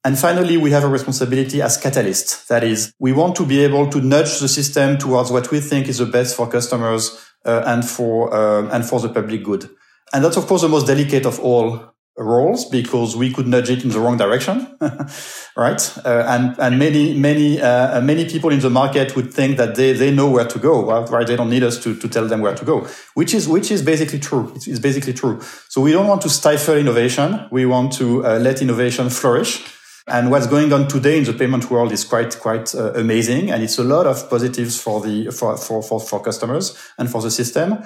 And 0.04 0.20
finally, 0.20 0.58
we 0.58 0.70
have 0.70 0.84
a 0.84 0.88
responsibility 0.88 1.64
as 1.64 1.78
catalyst. 1.78 2.48
That 2.50 2.64
is, 2.64 2.94
we 3.00 3.12
want 3.12 3.36
to 3.38 3.46
be 3.46 3.64
able 3.64 3.90
to 3.90 4.00
nudge 4.00 4.40
the 4.40 4.48
system 4.48 5.00
towards 5.00 5.32
what 5.32 5.50
we 5.50 5.60
think 5.60 5.88
is 5.88 5.98
the 5.98 6.06
best 6.06 6.36
for 6.36 6.48
customers 6.48 7.20
uh, 7.44 7.64
and 7.66 7.84
for 7.84 8.32
uh, 8.32 8.70
and 8.70 8.86
for 8.86 9.00
the 9.00 9.10
public 9.10 9.44
good. 9.44 9.68
And 10.14 10.24
that's 10.24 10.38
of 10.38 10.46
course 10.46 10.62
the 10.62 10.70
most 10.70 10.86
delicate 10.86 11.26
of 11.26 11.40
all 11.40 11.95
roles 12.18 12.66
because 12.66 13.16
we 13.16 13.32
could 13.32 13.48
nudge 13.48 13.70
it 13.70 13.84
in 13.84 13.90
the 13.90 14.00
wrong 14.00 14.18
direction, 14.18 14.68
right? 15.58 15.98
Uh, 16.06 16.24
and 16.28 16.56
and 16.60 16.80
many 16.80 17.14
many 17.14 17.62
uh, 17.62 18.00
many 18.02 18.26
people 18.26 18.52
in 18.52 18.60
the 18.60 18.70
market 18.70 19.16
would 19.16 19.34
think 19.34 19.58
that 19.58 19.76
they 19.76 19.92
they 19.92 20.12
know 20.12 20.30
where 20.30 20.46
to 20.46 20.60
go, 20.60 21.06
right? 21.08 21.28
They 21.28 21.36
don't 21.36 21.50
need 21.50 21.64
us 21.64 21.78
to 21.84 21.96
to 21.96 22.08
tell 22.08 22.28
them 22.28 22.42
where 22.42 22.56
to 22.56 22.66
go, 22.66 22.88
which 23.16 23.34
is 23.34 23.48
which 23.48 23.70
is 23.70 23.82
basically 23.82 24.20
true. 24.20 24.52
It's, 24.56 24.68
it's 24.68 24.80
basically 24.80 25.14
true. 25.14 25.42
So 25.68 25.82
we 25.82 25.92
don't 25.92 26.08
want 26.08 26.22
to 26.22 26.30
stifle 26.30 26.78
innovation. 26.78 27.48
We 27.52 27.66
want 27.66 27.92
to 27.94 28.26
uh, 28.26 28.40
let 28.40 28.62
innovation 28.62 29.10
flourish. 29.10 29.64
And 30.08 30.30
what's 30.30 30.46
going 30.46 30.72
on 30.72 30.88
today 30.88 31.18
in 31.18 31.24
the 31.24 31.34
payment 31.34 31.72
world 31.72 31.92
is 31.92 32.04
quite 32.04 32.40
quite 32.40 32.76
uh, 32.76 32.94
amazing, 32.94 33.52
and 33.52 33.64
it's 33.64 33.80
a 33.80 33.84
lot 33.84 34.06
of 34.06 34.30
positives 34.30 34.80
for 34.80 35.02
the 35.02 35.32
for, 35.32 35.58
for 35.58 35.82
for 35.82 36.00
for 36.00 36.22
customers 36.22 36.78
and 36.98 37.10
for 37.10 37.22
the 37.22 37.32
system. 37.32 37.84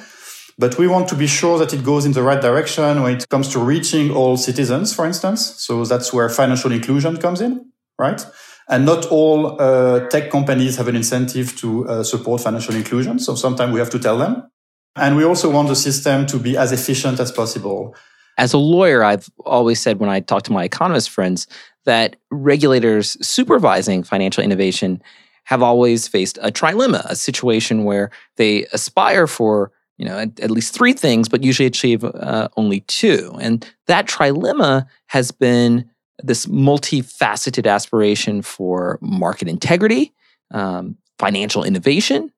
But 0.60 0.78
we 0.78 0.90
want 0.90 1.08
to 1.08 1.16
be 1.16 1.26
sure 1.26 1.58
that 1.58 1.74
it 1.74 1.86
goes 1.86 2.06
in 2.06 2.12
the 2.12 2.22
right 2.22 2.42
direction 2.42 3.02
when 3.02 3.16
it 3.16 3.30
comes 3.30 3.48
to 3.54 3.60
reaching 3.60 4.12
all 4.12 4.36
citizens, 4.36 4.94
for 4.94 5.06
instance. 5.06 5.56
So 5.56 5.86
that's 5.86 6.12
where 6.12 6.28
financial 6.28 6.74
inclusion 6.74 7.16
comes 7.16 7.40
in, 7.40 7.72
right? 7.98 8.24
And 8.68 8.86
not 8.86 9.06
all 9.06 9.60
uh, 9.60 10.10
tech 10.10 10.30
companies 10.30 10.76
have 10.76 10.90
an 10.90 10.98
incentive 10.98 11.58
to 11.60 11.88
uh, 11.88 12.04
support 12.04 12.42
financial 12.42 12.76
inclusion. 12.76 13.20
So 13.20 13.36
sometimes 13.36 13.72
we 13.72 13.80
have 13.80 13.90
to 13.92 14.00
tell 14.00 14.18
them. 14.18 14.52
And 14.98 15.16
we 15.16 15.24
also 15.24 15.50
want 15.50 15.70
the 15.70 15.78
system 15.78 16.26
to 16.26 16.38
be 16.38 16.58
as 16.58 16.74
efficient 16.74 17.22
as 17.22 17.32
possible. 17.32 17.96
As 18.38 18.52
a 18.52 18.58
lawyer, 18.58 19.02
I've 19.02 19.30
always 19.46 19.80
said 19.80 20.00
when 20.00 20.10
I 20.10 20.20
talk 20.20 20.44
to 20.44 20.52
my 20.52 20.66
economist 20.66 21.10
friends 21.10 21.48
that 21.86 22.18
regulators 22.32 23.16
supervising 23.26 24.04
financial 24.04 24.44
innovation 24.44 25.02
have 25.46 25.64
always 25.64 26.08
faced 26.08 26.38
a 26.42 26.52
trilemma, 26.52 27.06
a 27.06 27.16
situation 27.16 27.86
where 27.86 28.12
they 28.36 28.66
aspire 28.74 29.26
for 29.26 29.72
you 30.00 30.06
know 30.06 30.18
at, 30.18 30.40
at 30.40 30.50
least 30.50 30.74
three 30.74 30.94
things, 30.94 31.30
but 31.30 31.44
usually 31.44 31.68
achieve 31.68 32.04
uh, 32.04 32.48
only 32.58 32.80
two. 32.82 33.38
And 33.40 33.70
that 33.86 34.08
trilemma 34.08 34.88
has 35.08 35.32
been 35.32 35.90
this 36.24 36.48
multifaceted 36.48 37.70
aspiration 37.70 38.42
for 38.42 38.98
market 39.02 39.48
integrity, 39.48 40.14
um, 40.52 40.98
financial 41.20 41.64
innovation, 41.64 42.32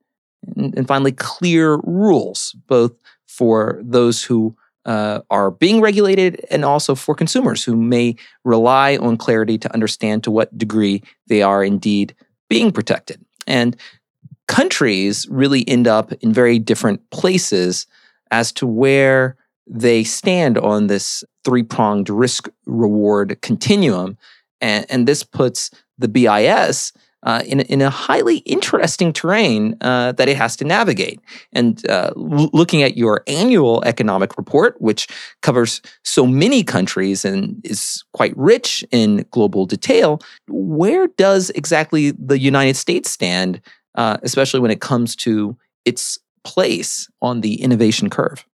and, 0.57 0.75
and 0.75 0.87
finally 0.87 1.11
clear 1.11 1.77
rules, 1.83 2.55
both 2.67 2.93
for 3.27 3.79
those 3.83 4.23
who 4.23 4.55
uh, 4.85 5.21
are 5.29 5.51
being 5.51 5.79
regulated 5.81 6.43
and 6.49 6.65
also 6.65 6.95
for 6.95 7.13
consumers 7.13 7.63
who 7.63 7.75
may 7.75 8.15
rely 8.43 8.97
on 8.97 9.15
clarity 9.15 9.57
to 9.59 9.71
understand 9.73 10.23
to 10.23 10.31
what 10.31 10.57
degree 10.57 11.03
they 11.27 11.43
are 11.43 11.63
indeed 11.63 12.15
being 12.49 12.71
protected. 12.71 13.23
And 13.45 13.77
countries 14.51 15.25
really 15.29 15.65
end 15.65 15.87
up 15.87 16.11
in 16.21 16.33
very 16.33 16.59
different 16.59 17.09
places 17.09 17.87
as 18.31 18.51
to 18.51 18.67
where 18.67 19.37
they 19.65 20.03
stand 20.03 20.57
on 20.57 20.87
this 20.87 21.23
three 21.45 21.63
pronged 21.63 22.09
risk 22.09 22.49
reward 22.65 23.41
continuum. 23.41 24.17
And, 24.59 24.85
and, 24.89 25.07
this 25.07 25.23
puts 25.23 25.71
the 25.97 26.09
BIS 26.09 26.91
uh, 27.23 27.41
in, 27.45 27.61
in 27.61 27.81
a 27.81 27.89
highly 27.89 28.39
interesting 28.39 29.13
terrain 29.13 29.77
uh, 29.79 30.11
that 30.13 30.27
it 30.27 30.35
has 30.35 30.57
to 30.57 30.65
navigate. 30.65 31.21
And 31.53 31.87
uh, 31.89 32.11
l- 32.17 32.49
looking 32.51 32.83
at 32.83 32.97
your 32.97 33.23
annual 33.27 33.81
economic 33.85 34.37
report, 34.37 34.79
which 34.81 35.07
covers 35.41 35.81
so 36.03 36.27
many 36.27 36.63
countries 36.63 37.23
and 37.23 37.61
is 37.63 38.03
quite 38.13 38.35
rich 38.35 38.83
in 38.91 39.25
global 39.31 39.65
detail, 39.65 40.19
where 40.49 41.07
does 41.07 41.51
exactly 41.51 42.11
the 42.11 42.37
United 42.37 42.75
States 42.75 43.09
stand, 43.09 43.61
uh, 43.95 44.17
especially 44.23 44.59
when 44.59 44.71
it 44.71 44.81
comes 44.81 45.15
to 45.17 45.57
its 45.85 46.17
place 46.43 47.07
on 47.21 47.41
the 47.41 47.61
innovation 47.61 48.09
curve? 48.09 48.45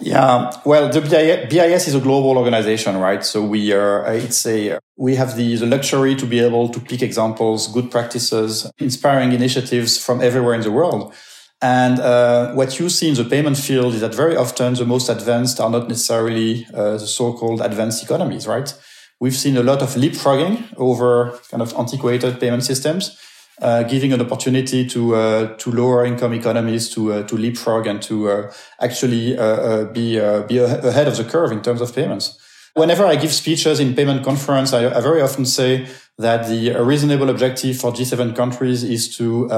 Yeah, 0.00 0.50
well, 0.64 0.88
the 0.88 1.00
BIS 1.48 1.86
is 1.86 1.94
a 1.94 2.00
global 2.00 2.36
organization, 2.36 2.96
right? 2.96 3.24
So 3.24 3.44
we 3.44 3.72
are, 3.72 4.04
it's 4.12 4.44
a, 4.44 4.80
we 4.96 5.14
have 5.14 5.36
the, 5.36 5.54
the 5.54 5.66
luxury 5.66 6.16
to 6.16 6.26
be 6.26 6.40
able 6.40 6.68
to 6.70 6.80
pick 6.80 7.00
examples, 7.00 7.68
good 7.72 7.92
practices, 7.92 8.68
inspiring 8.78 9.32
initiatives 9.32 9.96
from 9.96 10.20
everywhere 10.20 10.54
in 10.54 10.62
the 10.62 10.72
world. 10.72 11.14
And 11.62 12.00
uh, 12.00 12.52
what 12.54 12.80
you 12.80 12.88
see 12.90 13.08
in 13.08 13.14
the 13.14 13.24
payment 13.24 13.56
field 13.56 13.94
is 13.94 14.00
that 14.00 14.14
very 14.14 14.36
often 14.36 14.74
the 14.74 14.84
most 14.84 15.08
advanced 15.08 15.60
are 15.60 15.70
not 15.70 15.88
necessarily 15.88 16.66
uh, 16.74 16.98
the 16.98 17.06
so-called 17.06 17.60
advanced 17.60 18.02
economies, 18.02 18.48
right? 18.48 18.74
We've 19.20 19.36
seen 19.36 19.56
a 19.56 19.62
lot 19.62 19.80
of 19.80 19.90
leapfrogging 19.94 20.74
over 20.76 21.38
kind 21.50 21.62
of 21.62 21.72
antiquated 21.74 22.40
payment 22.40 22.64
systems 22.64 23.16
uh, 23.60 23.82
giving 23.84 24.12
an 24.12 24.20
opportunity 24.20 24.86
to 24.86 25.14
uh, 25.14 25.56
to 25.56 25.70
lower 25.70 26.04
income 26.04 26.32
economies 26.34 26.90
to 26.90 27.12
uh, 27.12 27.22
to 27.24 27.36
leapfrog 27.36 27.86
and 27.86 28.02
to 28.02 28.28
uh, 28.28 28.52
actually 28.80 29.38
uh, 29.38 29.42
uh, 29.42 29.84
be 29.84 30.18
be 30.48 30.58
ahead 30.58 31.08
of 31.08 31.16
the 31.16 31.24
curve 31.24 31.52
in 31.52 31.62
terms 31.62 31.80
of 31.80 31.94
payments. 31.94 32.38
Whenever 32.74 33.06
I 33.06 33.14
give 33.14 33.32
speeches 33.32 33.78
in 33.78 33.94
payment 33.94 34.24
conference, 34.24 34.72
I, 34.72 34.86
I 34.86 35.00
very 35.00 35.22
often 35.22 35.44
say 35.44 35.86
that 36.18 36.48
the 36.48 36.72
reasonable 36.82 37.30
objective 37.30 37.78
for 37.78 37.92
G7 37.92 38.34
countries 38.34 38.82
is 38.82 39.16
to 39.16 39.48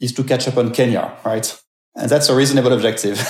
is 0.00 0.12
to 0.14 0.24
catch 0.24 0.48
up 0.48 0.56
on 0.56 0.72
Kenya, 0.72 1.16
right? 1.24 1.56
And 1.96 2.08
that's 2.08 2.28
a 2.28 2.34
reasonable 2.34 2.72
objective, 2.72 3.20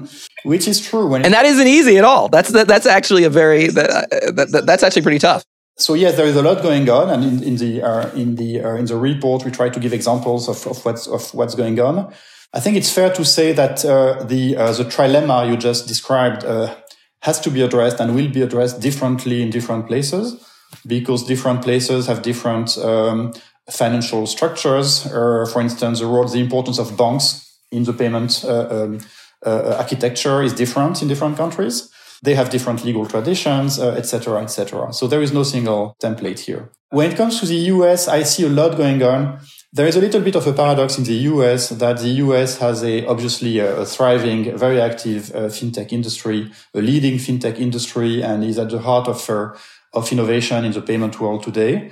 which 0.44 0.68
is 0.68 0.80
true. 0.80 1.06
When 1.06 1.24
and 1.24 1.34
that 1.34 1.46
isn't 1.46 1.66
easy 1.66 1.98
at 1.98 2.04
all. 2.04 2.28
That's 2.28 2.50
that, 2.52 2.68
that's 2.68 2.86
actually 2.86 3.24
a 3.24 3.30
very 3.30 3.66
that, 3.68 4.10
that, 4.50 4.62
that's 4.66 4.82
actually 4.82 5.02
pretty 5.02 5.18
tough 5.18 5.44
so 5.80 5.94
yes, 5.94 6.16
there 6.16 6.26
is 6.26 6.36
a 6.36 6.42
lot 6.42 6.62
going 6.62 6.88
on, 6.88 7.10
and 7.10 7.24
in, 7.24 7.42
in 7.42 7.56
the 7.56 7.82
uh, 7.82 8.10
in 8.14 8.36
the 8.36 8.62
uh, 8.62 8.74
in 8.74 8.84
the 8.84 8.96
report 8.96 9.44
we 9.44 9.50
try 9.50 9.68
to 9.68 9.80
give 9.80 9.92
examples 9.92 10.48
of, 10.48 10.66
of 10.66 10.84
what's 10.84 11.06
of 11.06 11.32
what's 11.34 11.54
going 11.54 11.80
on. 11.80 12.12
I 12.52 12.60
think 12.60 12.76
it's 12.76 12.92
fair 12.92 13.10
to 13.12 13.24
say 13.24 13.52
that 13.52 13.84
uh, 13.84 14.24
the 14.24 14.56
uh, 14.56 14.72
the 14.72 14.84
trilemma 14.84 15.48
you 15.48 15.56
just 15.56 15.88
described 15.88 16.44
uh, 16.44 16.74
has 17.22 17.40
to 17.40 17.50
be 17.50 17.62
addressed 17.62 18.00
and 18.00 18.14
will 18.14 18.28
be 18.28 18.42
addressed 18.42 18.80
differently 18.80 19.42
in 19.42 19.50
different 19.50 19.86
places 19.86 20.44
because 20.86 21.26
different 21.26 21.62
places 21.62 22.06
have 22.06 22.22
different 22.22 22.76
um, 22.78 23.32
financial 23.70 24.26
structures. 24.26 25.06
Uh, 25.06 25.46
for 25.52 25.60
instance, 25.60 26.00
the 26.00 26.06
role, 26.06 26.26
the 26.26 26.40
importance 26.40 26.78
of 26.78 26.96
banks 26.96 27.58
in 27.70 27.84
the 27.84 27.92
payment 27.92 28.44
um, 28.44 28.98
architecture 29.42 30.42
is 30.42 30.52
different 30.52 31.02
in 31.02 31.08
different 31.08 31.36
countries. 31.36 31.89
They 32.22 32.34
have 32.34 32.50
different 32.50 32.84
legal 32.84 33.06
traditions, 33.06 33.78
etc., 33.78 34.38
uh, 34.38 34.42
etc. 34.42 34.88
Et 34.88 34.92
so 34.92 35.06
there 35.06 35.22
is 35.22 35.32
no 35.32 35.42
single 35.42 35.96
template 36.02 36.40
here. 36.40 36.70
When 36.90 37.10
it 37.10 37.16
comes 37.16 37.40
to 37.40 37.46
the 37.46 37.54
US, 37.74 38.08
I 38.08 38.24
see 38.24 38.44
a 38.44 38.48
lot 38.48 38.76
going 38.76 39.02
on. 39.02 39.38
There 39.72 39.86
is 39.86 39.96
a 39.96 40.00
little 40.00 40.20
bit 40.20 40.34
of 40.34 40.46
a 40.46 40.52
paradox 40.52 40.98
in 40.98 41.04
the 41.04 41.14
US 41.30 41.68
that 41.68 41.98
the 41.98 42.08
US 42.24 42.58
has 42.58 42.82
a 42.82 43.06
obviously 43.06 43.60
a, 43.60 43.84
thriving, 43.86 44.56
very 44.58 44.80
active 44.80 45.30
uh, 45.34 45.48
fintech 45.48 45.92
industry, 45.92 46.50
a 46.74 46.80
leading 46.80 47.18
fintech 47.18 47.58
industry, 47.58 48.22
and 48.22 48.42
is 48.42 48.58
at 48.58 48.70
the 48.70 48.80
heart 48.80 49.08
of 49.08 49.30
uh, 49.30 49.50
of 49.92 50.10
innovation 50.12 50.64
in 50.64 50.72
the 50.72 50.82
payment 50.82 51.20
world 51.20 51.42
today. 51.42 51.90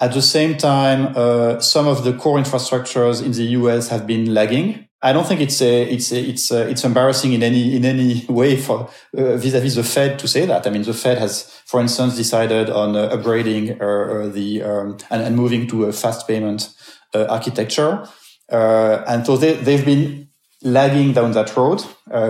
At 0.00 0.12
the 0.12 0.22
same 0.22 0.56
time, 0.56 1.12
uh, 1.16 1.58
some 1.60 1.86
of 1.88 2.04
the 2.04 2.12
core 2.12 2.38
infrastructures 2.38 3.24
in 3.24 3.32
the 3.32 3.44
US 3.58 3.88
have 3.88 4.06
been 4.06 4.32
lagging. 4.32 4.85
I 5.02 5.12
don't 5.12 5.26
think 5.26 5.40
it's 5.40 5.60
a, 5.60 5.82
it's 5.82 6.10
a, 6.10 6.18
it's 6.18 6.50
a, 6.50 6.68
it's 6.68 6.84
embarrassing 6.84 7.32
in 7.34 7.42
any 7.42 7.76
in 7.76 7.84
any 7.84 8.24
way 8.28 8.56
for 8.56 8.88
uh, 9.16 9.36
vis-a-vis 9.36 9.74
the 9.74 9.84
Fed 9.84 10.18
to 10.20 10.28
say 10.28 10.46
that. 10.46 10.66
I 10.66 10.70
mean, 10.70 10.82
the 10.82 10.94
Fed 10.94 11.18
has, 11.18 11.42
for 11.66 11.80
instance, 11.80 12.16
decided 12.16 12.70
on 12.70 12.96
uh, 12.96 13.10
upgrading 13.10 13.80
uh, 13.80 13.84
uh 13.84 14.28
the 14.28 14.62
um, 14.62 14.96
and, 15.10 15.22
and, 15.22 15.36
moving 15.36 15.66
to 15.68 15.84
a 15.84 15.92
fast 15.92 16.26
payment 16.26 16.70
uh, 17.14 17.26
architecture, 17.26 18.08
and 18.48 19.26
so 19.26 19.36
they 19.36 19.54
they've 19.54 19.84
been 19.84 20.28
lagging 20.62 21.12
down 21.12 21.32
that 21.32 21.54
road. 21.56 21.84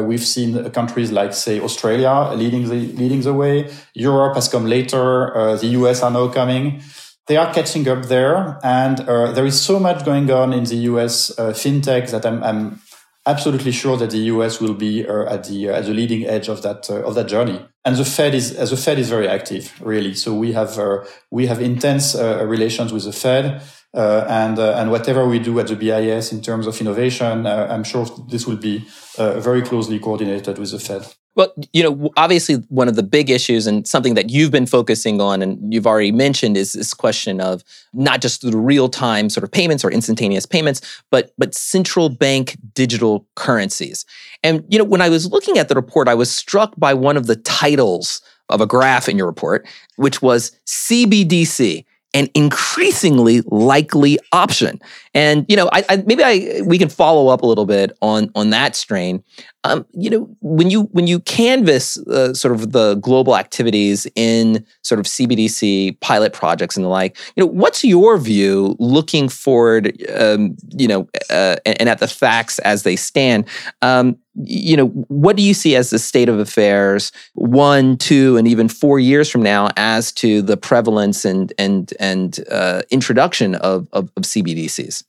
we've 0.04 0.26
seen 0.26 0.68
countries 0.70 1.12
like, 1.12 1.32
say, 1.32 1.60
Australia 1.60 2.32
leading 2.34 2.68
the 2.68 2.74
leading 2.74 3.20
the 3.20 3.32
way. 3.32 3.70
Europe 3.94 4.34
has 4.34 4.48
come 4.48 4.66
later. 4.66 5.56
the 5.60 5.68
US 5.78 6.02
are 6.02 6.10
now 6.10 6.28
coming 6.28 6.82
they 7.26 7.36
are 7.36 7.52
catching 7.52 7.88
up 7.88 8.06
there, 8.06 8.58
and 8.62 9.00
uh, 9.00 9.32
there 9.32 9.46
is 9.46 9.60
so 9.60 9.80
much 9.80 10.04
going 10.04 10.30
on 10.30 10.52
in 10.52 10.64
the 10.64 10.76
US 10.90 11.36
uh, 11.38 11.52
fintech 11.52 12.10
that 12.10 12.24
I'm, 12.24 12.42
I'm, 12.42 12.80
absolutely 13.28 13.72
sure 13.72 13.96
that 13.96 14.10
the 14.10 14.30
US 14.34 14.60
will 14.60 14.74
be 14.74 15.04
uh, 15.04 15.24
at 15.24 15.42
the 15.48 15.68
uh, 15.68 15.74
at 15.74 15.84
the 15.84 15.92
leading 15.92 16.24
edge 16.24 16.48
of 16.48 16.62
that 16.62 16.88
uh, 16.88 17.02
of 17.02 17.16
that 17.16 17.26
journey. 17.26 17.60
And 17.84 17.96
the 17.96 18.04
Fed 18.04 18.34
is 18.34 18.52
as 18.52 18.70
the 18.70 18.76
Fed 18.76 19.00
is 19.00 19.10
very 19.10 19.26
active, 19.26 19.72
really. 19.80 20.14
So 20.14 20.32
we 20.32 20.52
have 20.52 20.78
uh, 20.78 21.04
we 21.32 21.46
have 21.46 21.60
intense 21.60 22.14
relations 22.14 22.92
with 22.92 23.04
the 23.04 23.12
Fed. 23.12 23.62
and 23.94 24.58
and 24.58 24.90
whatever 24.90 25.26
we 25.26 25.38
do 25.40 25.58
at 25.58 25.66
the 25.66 25.76
BIS 25.76 26.32
in 26.32 26.40
terms 26.40 26.66
of 26.66 26.80
innovation, 26.80 27.46
I'm 27.46 27.84
sure 27.84 28.06
this 28.30 28.46
will 28.46 28.60
be 28.70 28.84
very 29.16 29.62
closely 29.62 29.98
coordinated 29.98 30.58
with 30.58 30.70
the 30.70 30.78
Fed. 30.78 31.02
Well, 31.36 31.52
you 31.74 31.82
know, 31.82 32.10
obviously, 32.16 32.56
one 32.68 32.88
of 32.88 32.96
the 32.96 33.02
big 33.02 33.28
issues 33.28 33.66
and 33.66 33.86
something 33.86 34.14
that 34.14 34.30
you've 34.30 34.50
been 34.50 34.64
focusing 34.64 35.20
on 35.20 35.42
and 35.42 35.72
you've 35.72 35.86
already 35.86 36.10
mentioned 36.10 36.56
is 36.56 36.72
this 36.72 36.94
question 36.94 37.42
of 37.42 37.62
not 37.92 38.22
just 38.22 38.40
the 38.40 38.56
real 38.56 38.88
time 38.88 39.28
sort 39.28 39.44
of 39.44 39.52
payments 39.52 39.84
or 39.84 39.90
instantaneous 39.90 40.46
payments, 40.46 40.80
but 41.10 41.32
but 41.36 41.54
central 41.54 42.08
bank 42.08 42.56
digital 42.72 43.26
currencies. 43.36 44.06
And 44.42 44.64
you 44.68 44.78
know, 44.78 44.84
when 44.84 45.02
I 45.02 45.10
was 45.10 45.30
looking 45.30 45.58
at 45.58 45.68
the 45.68 45.74
report, 45.74 46.08
I 46.08 46.14
was 46.14 46.34
struck 46.34 46.74
by 46.78 46.94
one 46.94 47.18
of 47.18 47.26
the 47.26 47.36
titles 47.36 48.22
of 48.48 48.62
a 48.62 48.66
graph 48.66 49.08
in 49.08 49.18
your 49.18 49.26
report, 49.26 49.68
which 49.96 50.22
was 50.22 50.52
CBDC 50.66 51.84
an 52.16 52.28
increasingly 52.32 53.42
likely 53.42 54.18
option. 54.32 54.80
And 55.12 55.44
you 55.50 55.56
know, 55.56 55.68
I, 55.70 55.84
I, 55.90 55.96
maybe 55.98 56.24
I 56.24 56.62
we 56.64 56.78
can 56.78 56.88
follow 56.88 57.28
up 57.28 57.42
a 57.42 57.46
little 57.46 57.66
bit 57.66 57.92
on 58.00 58.30
on 58.34 58.50
that 58.50 58.74
strain. 58.74 59.22
Um, 59.66 59.84
you 59.92 60.10
know, 60.10 60.28
when 60.40 60.70
you 60.70 60.82
when 60.92 61.08
you 61.08 61.18
canvass 61.20 61.98
uh, 62.06 62.34
sort 62.34 62.54
of 62.54 62.70
the 62.70 62.94
global 62.96 63.36
activities 63.36 64.06
in 64.14 64.64
sort 64.82 65.00
of 65.00 65.06
CBDC 65.06 66.00
pilot 66.00 66.32
projects 66.32 66.76
and 66.76 66.84
the 66.84 66.88
like, 66.88 67.18
you 67.34 67.42
know, 67.42 67.50
what's 67.50 67.84
your 67.84 68.16
view 68.16 68.76
looking 68.78 69.28
forward? 69.28 70.00
Um, 70.14 70.56
you 70.70 70.86
know, 70.86 71.08
uh, 71.30 71.56
and, 71.66 71.80
and, 71.80 71.88
at 71.88 71.98
the 71.98 72.06
facts 72.06 72.60
as 72.60 72.84
they 72.84 72.94
stand. 72.94 73.46
Um, 73.82 74.16
you 74.34 74.76
know, 74.76 74.86
what 75.08 75.36
do 75.36 75.42
you 75.42 75.54
see 75.54 75.74
as 75.74 75.90
the 75.90 75.98
state 75.98 76.28
of 76.28 76.38
affairs 76.38 77.10
one, 77.34 77.96
two, 77.96 78.36
and 78.36 78.46
even 78.46 78.68
four 78.68 79.00
years 79.00 79.28
from 79.28 79.42
now 79.42 79.70
as 79.76 80.12
to 80.12 80.42
the 80.42 80.56
prevalence 80.56 81.24
and 81.24 81.52
and 81.58 81.92
and 81.98 82.38
uh, 82.50 82.82
introduction 82.90 83.56
of, 83.56 83.88
of, 83.92 84.12
of 84.16 84.22
CBDCs? 84.22 85.02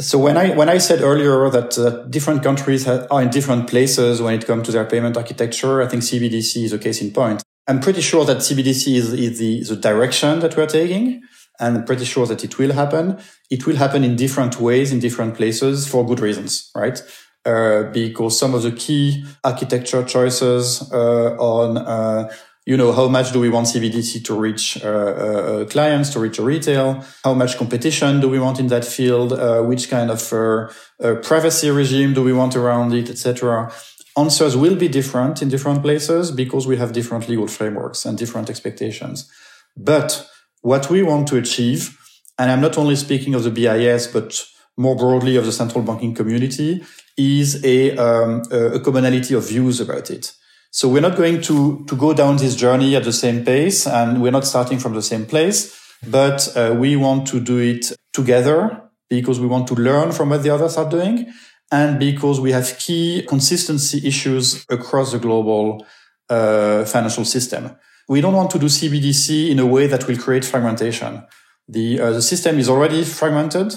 So 0.00 0.18
when 0.18 0.36
I 0.36 0.54
when 0.54 0.68
I 0.68 0.78
said 0.78 1.02
earlier 1.02 1.50
that 1.50 1.78
uh, 1.78 2.04
different 2.08 2.42
countries 2.42 2.88
are 2.88 3.22
in 3.22 3.30
different 3.30 3.68
places 3.68 4.22
when 4.22 4.34
it 4.34 4.46
comes 4.46 4.66
to 4.66 4.72
their 4.72 4.86
payment 4.86 5.16
architecture, 5.16 5.82
I 5.82 5.86
think 5.86 6.02
CBDC 6.02 6.64
is 6.64 6.72
a 6.72 6.78
case 6.78 7.02
in 7.02 7.12
point. 7.12 7.42
I'm 7.68 7.80
pretty 7.80 8.00
sure 8.00 8.24
that 8.24 8.38
CBDC 8.38 8.94
is, 8.94 9.12
is 9.12 9.38
the, 9.38 9.62
the 9.62 9.76
direction 9.76 10.40
that 10.40 10.56
we're 10.56 10.66
taking, 10.66 11.22
and 11.60 11.78
I'm 11.78 11.84
pretty 11.84 12.04
sure 12.04 12.26
that 12.26 12.42
it 12.42 12.58
will 12.58 12.72
happen. 12.72 13.18
It 13.50 13.66
will 13.66 13.76
happen 13.76 14.02
in 14.02 14.16
different 14.16 14.60
ways 14.60 14.92
in 14.92 14.98
different 14.98 15.36
places 15.36 15.86
for 15.86 16.04
good 16.04 16.20
reasons, 16.20 16.70
right? 16.74 17.00
Uh, 17.44 17.84
because 17.92 18.38
some 18.38 18.54
of 18.54 18.62
the 18.62 18.72
key 18.72 19.24
architecture 19.44 20.04
choices 20.04 20.90
uh, 20.92 21.36
on 21.38 21.76
uh, 21.76 22.32
you 22.64 22.76
know, 22.76 22.92
how 22.92 23.08
much 23.08 23.32
do 23.32 23.40
we 23.40 23.48
want 23.48 23.66
CBDC 23.66 24.24
to 24.24 24.34
reach 24.38 24.82
uh, 24.84 24.88
uh, 24.88 25.64
clients, 25.64 26.10
to 26.10 26.20
reach 26.20 26.38
retail? 26.38 27.04
How 27.24 27.34
much 27.34 27.56
competition 27.56 28.20
do 28.20 28.28
we 28.28 28.38
want 28.38 28.60
in 28.60 28.68
that 28.68 28.84
field? 28.84 29.32
Uh, 29.32 29.62
which 29.62 29.90
kind 29.90 30.10
of 30.10 30.32
uh, 30.32 30.68
uh, 31.02 31.16
privacy 31.16 31.70
regime 31.70 32.14
do 32.14 32.22
we 32.22 32.32
want 32.32 32.54
around 32.54 32.94
it, 32.94 33.10
etc. 33.10 33.72
Answers 34.16 34.56
will 34.56 34.76
be 34.76 34.88
different 34.88 35.42
in 35.42 35.48
different 35.48 35.82
places 35.82 36.30
because 36.30 36.66
we 36.66 36.76
have 36.76 36.92
different 36.92 37.28
legal 37.28 37.48
frameworks 37.48 38.04
and 38.04 38.16
different 38.16 38.48
expectations. 38.48 39.28
But 39.76 40.28
what 40.60 40.88
we 40.88 41.02
want 41.02 41.26
to 41.28 41.38
achieve, 41.38 41.98
and 42.38 42.50
I'm 42.50 42.60
not 42.60 42.78
only 42.78 42.94
speaking 42.94 43.34
of 43.34 43.42
the 43.42 43.50
BIS, 43.50 44.06
but 44.06 44.40
more 44.76 44.94
broadly 44.94 45.34
of 45.36 45.46
the 45.46 45.52
central 45.52 45.82
banking 45.82 46.14
community, 46.14 46.84
is 47.16 47.64
a, 47.64 47.96
um, 47.96 48.42
a 48.52 48.78
commonality 48.78 49.34
of 49.34 49.48
views 49.48 49.80
about 49.80 50.10
it. 50.10 50.32
So 50.74 50.88
we're 50.88 51.02
not 51.02 51.16
going 51.16 51.42
to, 51.42 51.84
to 51.84 51.94
go 51.94 52.14
down 52.14 52.38
this 52.38 52.56
journey 52.56 52.96
at 52.96 53.04
the 53.04 53.12
same 53.12 53.44
pace 53.44 53.86
and 53.86 54.22
we're 54.22 54.32
not 54.32 54.46
starting 54.46 54.78
from 54.78 54.94
the 54.94 55.02
same 55.02 55.26
place, 55.26 55.78
but 56.08 56.48
uh, 56.56 56.74
we 56.74 56.96
want 56.96 57.26
to 57.28 57.40
do 57.40 57.58
it 57.58 57.92
together 58.14 58.80
because 59.10 59.38
we 59.38 59.46
want 59.46 59.66
to 59.68 59.74
learn 59.74 60.12
from 60.12 60.30
what 60.30 60.42
the 60.42 60.48
others 60.48 60.78
are 60.78 60.88
doing 60.88 61.30
and 61.70 61.98
because 61.98 62.40
we 62.40 62.52
have 62.52 62.78
key 62.78 63.22
consistency 63.28 64.06
issues 64.08 64.64
across 64.70 65.12
the 65.12 65.18
global 65.18 65.86
uh, 66.30 66.86
financial 66.86 67.26
system. 67.26 67.76
We 68.08 68.22
don't 68.22 68.34
want 68.34 68.50
to 68.52 68.58
do 68.58 68.66
CBDC 68.66 69.50
in 69.50 69.58
a 69.58 69.66
way 69.66 69.86
that 69.88 70.08
will 70.08 70.16
create 70.16 70.46
fragmentation. 70.46 71.22
The, 71.68 72.00
uh, 72.00 72.10
the 72.12 72.22
system 72.22 72.58
is 72.58 72.70
already 72.70 73.04
fragmented. 73.04 73.74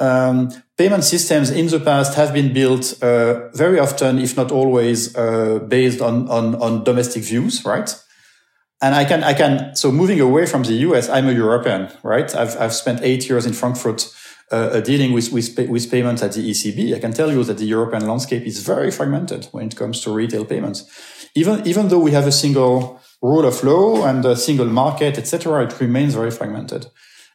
Um, 0.00 0.50
payment 0.82 1.04
systems 1.04 1.48
in 1.50 1.68
the 1.68 1.78
past 1.78 2.16
have 2.16 2.32
been 2.32 2.52
built 2.52 2.84
uh, 3.02 3.48
very 3.54 3.78
often, 3.78 4.18
if 4.18 4.36
not 4.36 4.50
always, 4.50 5.14
uh, 5.16 5.60
based 5.68 6.00
on, 6.00 6.28
on, 6.28 6.56
on 6.56 6.82
domestic 6.82 7.22
views, 7.22 7.64
right? 7.64 7.88
And 8.80 8.92
I 8.92 9.04
can, 9.04 9.22
I 9.22 9.32
can, 9.32 9.76
so 9.76 9.92
moving 9.92 10.20
away 10.20 10.44
from 10.44 10.64
the 10.64 10.74
US, 10.86 11.08
I'm 11.08 11.28
a 11.28 11.32
European, 11.32 11.88
right? 12.02 12.34
I've, 12.34 12.56
I've 12.60 12.74
spent 12.74 12.98
eight 13.04 13.28
years 13.28 13.46
in 13.46 13.52
Frankfurt 13.52 14.12
uh, 14.50 14.80
dealing 14.80 15.12
with, 15.12 15.30
with, 15.32 15.56
with 15.68 15.88
payments 15.88 16.20
at 16.20 16.32
the 16.32 16.50
ECB. 16.50 16.96
I 16.96 16.98
can 16.98 17.12
tell 17.12 17.30
you 17.30 17.44
that 17.44 17.58
the 17.58 17.64
European 17.76 18.08
landscape 18.08 18.44
is 18.44 18.58
very 18.66 18.90
fragmented 18.90 19.46
when 19.52 19.66
it 19.68 19.76
comes 19.76 20.00
to 20.00 20.12
retail 20.12 20.44
payments. 20.44 20.78
Even, 21.36 21.64
even 21.64 21.88
though 21.88 22.00
we 22.00 22.10
have 22.10 22.26
a 22.26 22.32
single 22.32 23.00
rule 23.22 23.46
of 23.46 23.62
law 23.62 24.04
and 24.04 24.24
a 24.24 24.34
single 24.34 24.66
market, 24.66 25.16
etc., 25.16 25.64
it 25.64 25.80
remains 25.80 26.14
very 26.14 26.32
fragmented. 26.32 26.86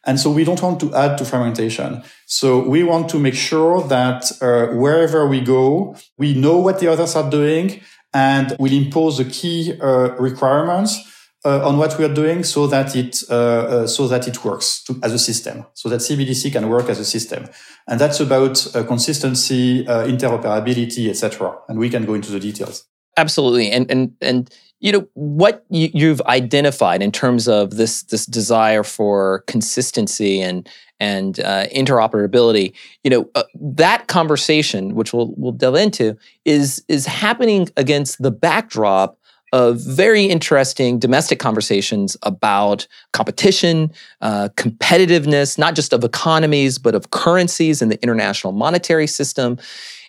And 0.04 0.18
so 0.18 0.30
we 0.30 0.44
don't 0.44 0.62
want 0.62 0.80
to 0.80 0.94
add 0.94 1.18
to 1.18 1.24
fragmentation. 1.24 2.02
So 2.26 2.66
we 2.66 2.82
want 2.82 3.08
to 3.10 3.18
make 3.18 3.34
sure 3.34 3.82
that 3.88 4.30
uh, 4.40 4.74
wherever 4.74 5.26
we 5.26 5.40
go, 5.40 5.96
we 6.16 6.34
know 6.34 6.58
what 6.58 6.80
the 6.80 6.88
others 6.88 7.16
are 7.16 7.28
doing 7.28 7.80
and 8.14 8.56
we'll 8.58 8.72
impose 8.72 9.18
the 9.18 9.24
key 9.24 9.78
uh, 9.80 10.14
requirements 10.18 10.98
uh, 11.44 11.66
on 11.66 11.78
what 11.78 11.96
we 11.98 12.04
are 12.04 12.12
doing 12.12 12.42
so 12.42 12.66
that 12.66 12.96
it 12.96 13.22
uh, 13.30 13.34
uh, 13.34 13.86
so 13.86 14.08
that 14.08 14.26
it 14.26 14.44
works 14.44 14.82
to, 14.84 14.98
as 15.02 15.12
a 15.12 15.18
system, 15.18 15.64
so 15.74 15.88
that 15.88 16.00
CBDC 16.00 16.52
can 16.52 16.68
work 16.68 16.88
as 16.88 16.98
a 16.98 17.04
system, 17.04 17.48
and 17.86 18.00
that's 18.00 18.18
about 18.20 18.66
uh, 18.74 18.82
consistency, 18.84 19.84
interoperability, 19.84 21.08
etc. 21.08 21.56
And 21.68 21.78
we 21.78 21.90
can 21.90 22.04
go 22.04 22.14
into 22.14 22.32
the 22.32 22.40
details. 22.40 22.84
Absolutely, 23.16 23.70
and 23.70 23.88
and 23.90 24.14
and 24.20 24.50
you 24.80 24.92
know 24.92 25.08
what 25.14 25.64
you've 25.70 26.20
identified 26.22 27.02
in 27.02 27.10
terms 27.10 27.48
of 27.48 27.76
this 27.76 28.02
this 28.04 28.26
desire 28.26 28.82
for 28.82 29.44
consistency 29.46 30.40
and 30.40 30.68
and 31.00 31.40
uh, 31.40 31.66
interoperability 31.74 32.72
you 33.04 33.10
know 33.10 33.28
uh, 33.34 33.42
that 33.54 34.06
conversation 34.06 34.94
which 34.94 35.12
we'll 35.12 35.34
we'll 35.36 35.52
delve 35.52 35.76
into 35.76 36.16
is 36.44 36.84
is 36.88 37.06
happening 37.06 37.68
against 37.76 38.22
the 38.22 38.30
backdrop 38.30 39.18
of 39.52 39.80
very 39.80 40.24
interesting 40.24 40.98
domestic 40.98 41.38
conversations 41.38 42.16
about 42.22 42.86
competition, 43.12 43.90
uh, 44.20 44.48
competitiveness, 44.56 45.58
not 45.58 45.74
just 45.74 45.92
of 45.92 46.04
economies, 46.04 46.78
but 46.78 46.94
of 46.94 47.10
currencies 47.10 47.80
and 47.80 47.90
the 47.90 48.00
international 48.02 48.52
monetary 48.52 49.06
system. 49.06 49.58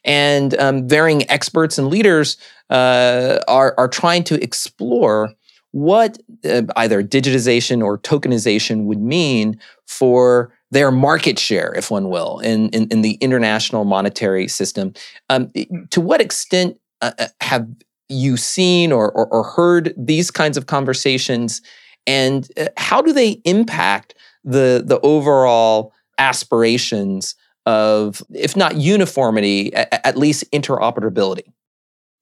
And 0.05 0.57
um, 0.59 0.88
varying 0.88 1.29
experts 1.29 1.77
and 1.77 1.88
leaders 1.88 2.38
uh, 2.69 3.39
are, 3.47 3.73
are 3.77 3.88
trying 3.88 4.23
to 4.25 4.41
explore 4.41 5.33
what 5.71 6.17
uh, 6.45 6.63
either 6.75 7.03
digitization 7.03 7.83
or 7.83 7.97
tokenization 7.97 8.85
would 8.85 9.01
mean 9.01 9.59
for 9.88 10.51
their 10.71 10.91
market 10.91 11.39
share, 11.39 11.73
if 11.75 11.89
one 11.89 12.09
will, 12.09 12.39
in, 12.39 12.69
in, 12.69 12.88
in 12.89 13.01
the 13.01 13.13
international 13.21 13.85
monetary 13.85 14.47
system. 14.47 14.93
Um, 15.29 15.51
to 15.89 16.01
what 16.01 16.21
extent 16.21 16.79
uh, 17.01 17.12
uh, 17.17 17.27
have 17.41 17.67
you 18.07 18.38
seen 18.38 18.91
or, 18.91 19.12
or, 19.12 19.27
or, 19.27 19.43
heard 19.43 19.93
these 19.95 20.31
kinds 20.31 20.57
of 20.57 20.65
conversations, 20.65 21.62
and 22.07 22.47
uh, 22.57 22.67
how 22.75 23.01
do 23.01 23.13
they 23.13 23.41
impact 23.45 24.15
the, 24.43 24.83
the 24.85 24.99
overall 25.01 25.93
aspirations 26.17 27.35
of, 27.65 28.23
if 28.33 28.55
not 28.55 28.75
uniformity, 28.77 29.71
at, 30.03 30.17
least 30.17 30.49
interoperability? 30.51 31.51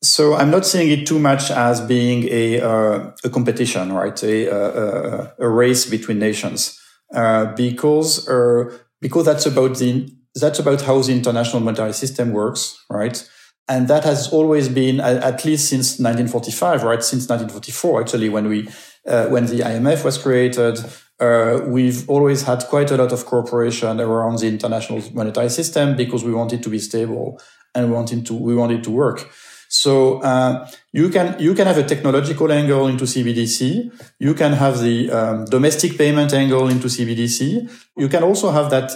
So 0.04 0.36
I'm 0.36 0.52
not 0.52 0.66
seeing 0.66 0.92
it 0.92 1.08
too 1.08 1.20
much 1.20 1.50
as 1.50 1.82
being 1.82 2.28
a 2.30 2.62
uh, 2.62 3.12
a 3.24 3.30
competition, 3.30 3.92
right? 3.94 4.22
A, 4.24 4.48
a, 4.48 5.34
a 5.40 5.50
race 5.50 5.90
between 5.90 6.20
nations, 6.20 6.80
uh, 7.14 7.46
because 7.56 8.28
uh, 8.30 8.78
because 9.02 9.26
that's 9.26 9.46
about 9.46 9.78
the 9.78 10.08
that's 10.36 10.60
about 10.60 10.82
how 10.82 11.02
the 11.02 11.14
international 11.14 11.62
monetary 11.62 11.94
system 11.94 12.32
works, 12.32 12.86
right? 12.90 13.28
And 13.70 13.90
that 13.90 14.06
has 14.06 14.32
always 14.32 14.70
been, 14.70 15.02
at 15.02 15.44
least 15.44 15.68
since 15.68 16.00
1945, 16.00 16.84
right? 16.84 17.04
Since 17.04 17.28
1944, 17.28 18.02
actually, 18.02 18.30
when 18.30 18.48
we 18.48 18.70
uh, 19.06 19.26
when 19.28 19.46
the 19.48 19.60
IMF 19.60 20.06
was 20.06 20.18
created, 20.18 20.80
uh, 21.20 21.62
we've 21.66 22.10
always 22.10 22.44
had 22.44 22.64
quite 22.66 22.92
a 22.92 22.98
lot 22.98 23.12
of 23.12 23.26
cooperation 23.26 24.00
around 24.00 24.40
the 24.40 24.48
international 24.48 25.02
monetary 25.14 25.50
system 25.50 25.96
because 25.96 26.24
we 26.24 26.34
wanted 26.34 26.62
to 26.64 26.70
be 26.70 26.80
stable 26.80 27.40
and 27.78 27.92
we 27.92 28.22
to 28.24 28.34
we 28.34 28.56
wanted 28.56 28.84
to 28.84 28.92
work. 28.92 29.30
So 29.70 30.22
uh, 30.22 30.68
you 30.94 31.10
can 31.10 31.36
you 31.40 31.54
can 31.54 31.68
have 31.68 31.78
a 31.78 31.84
technological 31.84 32.52
angle 32.52 32.88
into 32.88 33.06
CBDC. 33.06 33.92
You 34.20 34.34
can 34.34 34.54
have 34.54 34.80
the 34.80 35.12
um, 35.12 35.46
domestic 35.46 35.98
payment 35.98 36.34
angle 36.34 36.70
into 36.70 36.88
CBDC. 36.88 37.70
You 37.98 38.10
can 38.10 38.24
also 38.24 38.52
have 38.52 38.70
that 38.70 38.92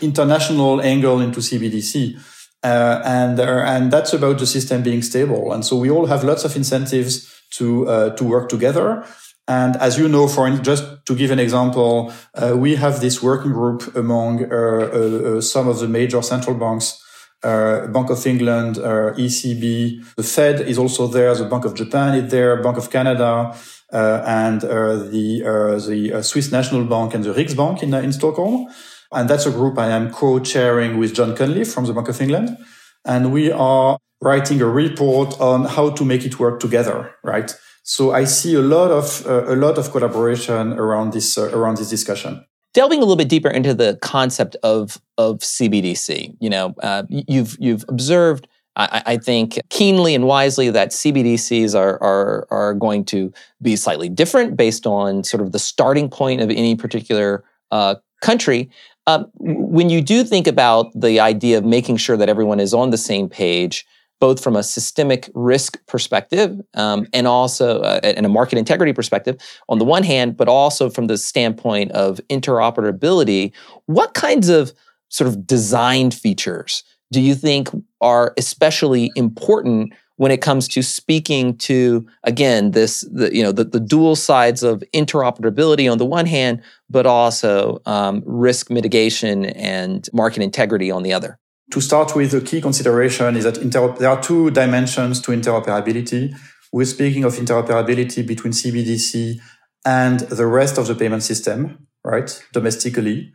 international 0.00 0.80
angle 0.82 1.20
into 1.20 1.40
CBDC. 1.40 2.18
Uh, 2.62 3.00
and 3.04 3.40
uh, 3.40 3.62
and 3.66 3.90
that's 3.90 4.12
about 4.12 4.38
the 4.38 4.46
system 4.46 4.82
being 4.82 5.02
stable. 5.02 5.52
And 5.52 5.64
so 5.64 5.76
we 5.76 5.90
all 5.90 6.06
have 6.06 6.24
lots 6.24 6.44
of 6.44 6.56
incentives 6.56 7.42
to 7.52 7.88
uh, 7.88 8.10
to 8.16 8.24
work 8.24 8.48
together. 8.48 9.04
And 9.46 9.76
as 9.76 9.96
you 9.96 10.08
know, 10.08 10.28
for 10.28 10.50
just 10.58 10.84
to 11.06 11.14
give 11.14 11.30
an 11.30 11.38
example, 11.38 12.12
uh, 12.34 12.54
we 12.54 12.76
have 12.76 13.00
this 13.00 13.22
working 13.22 13.52
group 13.52 13.96
among 13.96 14.52
uh, 14.52 15.40
some 15.40 15.68
of 15.68 15.78
the 15.78 15.88
major 15.88 16.20
central 16.20 16.54
banks 16.54 17.02
uh, 17.42 17.86
Bank 17.88 18.10
of 18.10 18.26
England, 18.26 18.78
uh, 18.78 19.12
ECB, 19.16 20.14
the 20.16 20.22
Fed 20.22 20.60
is 20.60 20.78
also 20.78 21.06
there, 21.06 21.34
the 21.34 21.44
Bank 21.44 21.64
of 21.64 21.74
Japan 21.74 22.14
is 22.14 22.30
there, 22.30 22.60
Bank 22.62 22.76
of 22.76 22.90
Canada, 22.90 23.54
uh, 23.92 24.22
and 24.26 24.64
uh, 24.64 24.96
the 24.96 25.42
uh, 25.44 25.86
the 25.86 26.12
uh, 26.14 26.22
Swiss 26.22 26.52
National 26.52 26.84
Bank 26.84 27.14
and 27.14 27.24
the 27.24 27.32
Riksbank 27.32 27.82
in 27.82 27.94
in 27.94 28.12
Stockholm. 28.12 28.68
And 29.10 29.30
that's 29.30 29.46
a 29.46 29.50
group 29.50 29.78
I 29.78 29.88
am 29.88 30.10
co-chairing 30.10 30.98
with 30.98 31.14
Jon 31.14 31.34
Cunliffe 31.34 31.72
from 31.72 31.86
the 31.86 31.94
Bank 31.94 32.08
of 32.08 32.20
England, 32.20 32.58
and 33.06 33.32
we 33.32 33.50
are 33.50 33.98
writing 34.20 34.60
a 34.60 34.66
report 34.66 35.40
on 35.40 35.64
how 35.64 35.90
to 35.90 36.04
make 36.04 36.26
it 36.26 36.38
work 36.38 36.60
together, 36.60 37.14
right? 37.24 37.54
So 37.84 38.12
I 38.12 38.24
see 38.24 38.54
a 38.54 38.60
lot 38.60 38.90
of 38.90 39.24
a 39.26 39.56
lot 39.56 39.78
of 39.78 39.90
collaboration 39.92 40.74
around 40.74 41.14
this 41.14 41.38
around 41.38 41.78
this 41.78 41.88
discussion 41.88 42.44
delving 42.74 42.98
a 42.98 43.02
little 43.02 43.16
bit 43.16 43.28
deeper 43.28 43.50
into 43.50 43.74
the 43.74 43.98
concept 44.02 44.56
of 44.62 45.00
of 45.16 45.38
CBDC, 45.38 46.36
you 46.40 46.50
know, 46.50 46.74
uh, 46.82 47.04
you've 47.08 47.56
you've 47.58 47.84
observed 47.88 48.48
I, 48.78 49.02
I 49.04 49.16
think 49.16 49.58
keenly 49.68 50.14
and 50.14 50.24
wisely 50.24 50.70
that 50.70 50.90
CBDCs 50.90 51.74
are, 51.74 52.00
are, 52.02 52.46
are 52.50 52.74
going 52.74 53.04
to 53.06 53.32
be 53.60 53.76
slightly 53.76 54.08
different 54.08 54.56
based 54.56 54.86
on 54.86 55.24
sort 55.24 55.42
of 55.42 55.52
the 55.52 55.58
starting 55.58 56.08
point 56.08 56.40
of 56.40 56.50
any 56.50 56.76
particular 56.76 57.44
uh, 57.72 57.96
country. 58.22 58.70
Um, 59.06 59.30
when 59.34 59.90
you 59.90 60.00
do 60.00 60.22
think 60.22 60.46
about 60.46 60.92
the 60.94 61.18
idea 61.18 61.58
of 61.58 61.64
making 61.64 61.96
sure 61.96 62.16
that 62.16 62.28
everyone 62.28 62.60
is 62.60 62.72
on 62.72 62.90
the 62.90 62.98
same 62.98 63.28
page, 63.28 63.84
both 64.20 64.42
from 64.42 64.56
a 64.56 64.62
systemic 64.62 65.30
risk 65.34 65.78
perspective 65.86 66.60
um, 66.74 67.06
and 67.12 67.26
also 67.26 67.80
uh, 67.80 68.00
and 68.02 68.26
a 68.26 68.28
market 68.28 68.58
integrity 68.58 68.92
perspective 68.92 69.36
on 69.68 69.78
the 69.78 69.84
one 69.84 70.02
hand, 70.02 70.36
but 70.36 70.48
also 70.48 70.90
from 70.90 71.06
the 71.06 71.16
standpoint 71.16 71.92
of 71.92 72.20
interoperability, 72.28 73.52
what 73.86 74.14
kinds 74.14 74.48
of 74.48 74.72
sort 75.08 75.28
of 75.28 75.46
design 75.46 76.10
features 76.10 76.82
do 77.10 77.20
you 77.20 77.34
think 77.34 77.70
are 78.00 78.34
especially 78.36 79.10
important 79.16 79.92
when 80.16 80.32
it 80.32 80.42
comes 80.42 80.68
to 80.68 80.82
speaking 80.82 81.56
to 81.56 82.06
again 82.24 82.72
this 82.72 83.00
the, 83.12 83.34
you 83.34 83.42
know 83.42 83.52
the, 83.52 83.64
the 83.64 83.80
dual 83.80 84.14
sides 84.14 84.62
of 84.62 84.82
interoperability 84.94 85.90
on 85.90 85.98
the 85.98 86.04
one 86.04 86.26
hand 86.26 86.62
but 86.90 87.06
also 87.06 87.80
um, 87.86 88.22
risk 88.26 88.70
mitigation 88.70 89.46
and 89.46 90.08
market 90.12 90.42
integrity 90.42 90.90
on 90.90 91.02
the 91.02 91.12
other 91.12 91.38
to 91.70 91.80
start 91.80 92.14
with 92.16 92.30
the 92.30 92.40
key 92.40 92.60
consideration 92.60 93.36
is 93.36 93.44
that 93.44 93.56
there 93.98 94.10
are 94.10 94.22
two 94.22 94.50
dimensions 94.50 95.20
to 95.20 95.32
interoperability 95.32 96.34
we're 96.72 96.84
speaking 96.84 97.24
of 97.24 97.34
interoperability 97.34 98.26
between 98.26 98.52
cbdc 98.52 99.38
and 99.84 100.20
the 100.20 100.46
rest 100.46 100.78
of 100.78 100.86
the 100.86 100.94
payment 100.94 101.22
system 101.22 101.86
right 102.04 102.42
domestically 102.52 103.32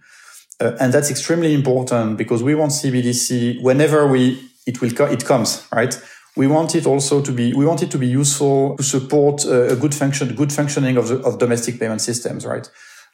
uh, 0.60 0.78
and 0.80 0.94
that's 0.94 1.10
extremely 1.10 1.54
important 1.54 2.18
because 2.18 2.44
we 2.44 2.56
want 2.56 2.72
CBDC 2.72 3.62
whenever 3.62 4.08
we 4.08 4.40
it 4.66 4.82
will 4.82 4.92
co- 4.92 5.06
it 5.06 5.26
comes 5.26 5.68
right. 5.74 6.00
We 6.36 6.48
want 6.48 6.74
it 6.74 6.86
also 6.86 7.22
to 7.22 7.32
be 7.32 7.54
we 7.54 7.66
want 7.66 7.84
it 7.84 7.92
to 7.92 7.98
be 7.98 8.08
useful 8.08 8.78
to 8.78 8.84
support 8.84 9.46
uh, 9.46 9.68
a 9.68 9.76
good 9.76 9.94
function 9.94 10.34
good 10.36 10.54
functioning 10.54 10.98
of 10.98 11.08
the, 11.08 11.18
of 11.24 11.40
domestic 11.40 11.80
payment 11.80 12.02
systems 12.02 12.46
right. 12.46 12.70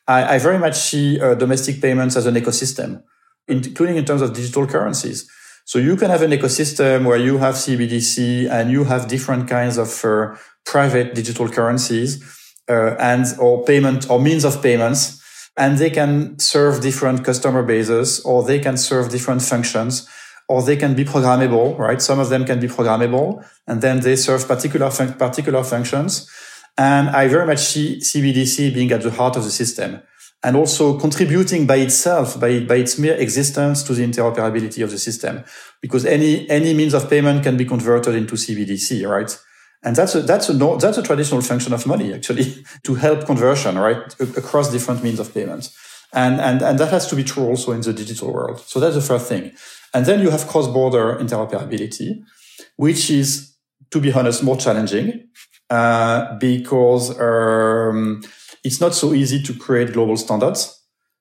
I, 0.08 0.36
I 0.36 0.40
very 0.40 0.60
much 0.60 0.76
see 0.76 1.20
uh, 1.20 1.36
domestic 1.36 1.82
payments 1.82 2.16
as 2.16 2.26
an 2.26 2.36
ecosystem, 2.36 3.04
including 3.50 3.98
in 3.98 4.06
terms 4.06 4.22
of 4.22 4.34
digital 4.34 4.66
currencies. 4.68 5.30
So 5.66 5.78
you 5.78 5.96
can 5.98 6.10
have 6.10 6.22
an 6.22 6.32
ecosystem 6.32 7.06
where 7.06 7.18
you 7.18 7.38
have 7.38 7.56
CBDC 7.56 8.50
and 8.50 8.72
you 8.72 8.86
have 8.86 9.08
different 9.08 9.48
kinds 9.48 9.78
of 9.78 10.04
uh, 10.04 10.36
private 10.66 11.14
digital 11.14 11.48
currencies 11.48 12.24
uh, 12.68 12.96
and 13.00 13.26
or 13.40 13.64
payment 13.66 14.10
or 14.10 14.20
means 14.20 14.46
of 14.46 14.64
payments 14.64 15.20
and 15.58 15.78
they 15.78 15.90
can 15.90 16.40
serve 16.40 16.82
different 16.82 17.24
customer 17.24 17.62
bases 17.62 18.20
or 18.22 18.44
they 18.44 18.60
can 18.60 18.78
serve 18.78 19.10
different 19.10 19.42
functions 19.42 20.08
or 20.48 20.64
they 20.64 20.76
can 20.76 20.96
be 20.96 21.06
programmable, 21.06 21.78
right? 21.78 22.02
Some 22.02 22.20
of 22.20 22.30
them 22.30 22.46
can 22.46 22.60
be 22.60 22.68
programmable 22.68 23.46
and 23.68 23.82
then 23.82 24.00
they 24.00 24.16
serve 24.16 24.48
particular, 24.48 24.90
fun- 24.90 25.14
particular 25.14 25.64
functions. 25.64 26.28
And 26.78 27.10
I 27.10 27.28
very 27.28 27.46
much 27.46 27.60
see 27.60 28.00
CBDC 28.00 28.74
being 28.74 28.92
at 28.92 29.04
the 29.04 29.12
heart 29.12 29.36
of 29.36 29.44
the 29.44 29.52
system 29.52 30.02
and 30.44 30.56
also 30.56 30.98
contributing 30.98 31.68
by 31.68 31.76
itself, 31.78 32.40
by, 32.40 32.62
by 32.62 32.76
its 32.76 32.98
mere 32.98 33.16
existence 33.16 33.84
to 33.84 33.94
the 33.94 34.06
interoperability 34.06 34.84
of 34.84 34.92
the 34.92 34.98
system. 34.98 35.44
Because 35.82 36.06
any, 36.06 36.50
any 36.50 36.74
means 36.74 36.94
of 36.94 37.10
payment 37.10 37.44
can 37.44 37.58
be 37.58 37.66
converted 37.66 38.16
into 38.16 38.36
CBDC, 38.36 39.08
right? 39.10 39.38
And 39.84 39.96
that's 39.96 40.16
a, 40.16 40.22
that's 40.22 40.50
a, 40.50 40.54
that's 40.54 40.98
a 40.98 41.04
traditional 41.04 41.42
function 41.42 41.74
of 41.74 41.86
money, 41.86 42.14
actually, 42.14 42.64
to 42.84 42.96
help 42.96 43.26
conversion, 43.26 43.78
right? 43.78 44.16
Across 44.20 44.72
different 44.72 45.04
means 45.04 45.20
of 45.20 45.34
payment. 45.34 45.70
And, 46.14 46.40
and, 46.40 46.62
and 46.62 46.80
that 46.80 46.90
has 46.90 47.08
to 47.08 47.16
be 47.16 47.24
true 47.24 47.46
also 47.46 47.72
in 47.72 47.82
the 47.82 47.94
digital 47.94 48.34
world. 48.34 48.62
So 48.62 48.80
that's 48.80 48.96
the 48.96 49.02
first 49.02 49.28
thing. 49.28 49.52
And 49.94 50.06
then 50.06 50.22
you 50.22 50.30
have 50.30 50.48
cross-border 50.48 51.18
interoperability, 51.20 52.24
which 52.78 53.10
is, 53.10 53.56
to 53.92 54.00
be 54.00 54.12
honest, 54.14 54.44
more 54.44 54.58
challenging, 54.58 55.28
uh, 55.70 56.38
because, 56.38 57.20
um, 57.20 58.22
it's 58.64 58.82
not 58.82 58.94
so 58.94 59.14
easy 59.14 59.42
to 59.44 59.54
create 59.54 59.94
global 59.94 60.18
standards. 60.18 60.76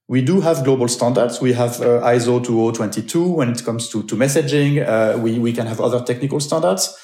We 0.09 0.23
do 0.23 0.41
have 0.41 0.65
global 0.65 0.89
standards. 0.89 1.41
We 1.41 1.53
have 1.53 1.81
uh, 1.81 2.01
ISO 2.01 2.43
20022 2.43 3.29
when 3.29 3.51
it 3.51 3.63
comes 3.65 3.91
to, 3.91 4.03
to 4.05 4.17
messaging. 4.17 4.87
Uh, 4.87 5.19
we, 5.19 5.39
we 5.39 5.53
can 5.53 5.67
have 5.67 5.81
other 5.81 6.03
technical 6.03 6.41
standards. 6.41 6.97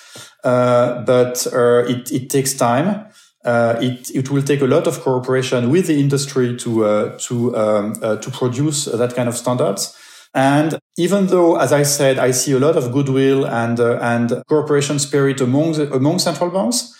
Uh, 0.43 1.03
but 1.03 1.47
uh, 1.53 1.85
it, 1.87 2.11
it 2.13 2.31
takes 2.31 2.55
time. 2.55 3.07
Uh, 3.45 3.77
it, 3.81 4.11
it 4.15 4.31
will 4.31 4.43
take 4.43 4.63
a 4.63 4.67
lot 4.67 4.87
of 4.87 5.01
cooperation 5.01 5.71
with 5.71 5.87
the 5.87 6.01
industry 6.01 6.57
to 6.57 7.15
to 7.19 7.55
um, 7.57 7.93
to 7.95 8.31
produce 8.31 8.87
that 8.87 9.15
kind 9.15 9.29
of 9.29 9.37
standards. 9.37 9.95
And 10.35 10.79
even 10.97 11.29
though, 11.29 11.57
as 11.57 11.73
I 11.73 11.85
said, 11.85 12.19
I 12.19 12.33
see 12.33 12.53
a 12.53 12.59
lot 12.59 12.77
of 12.77 12.91
goodwill 12.91 13.47
and 13.47 13.79
uh, 13.79 13.99
and 14.01 14.43
cooperation 14.49 14.99
spirit 14.99 15.41
among 15.41 15.73
the, 15.73 15.93
among 15.93 16.19
central 16.19 16.51
banks, 16.51 16.95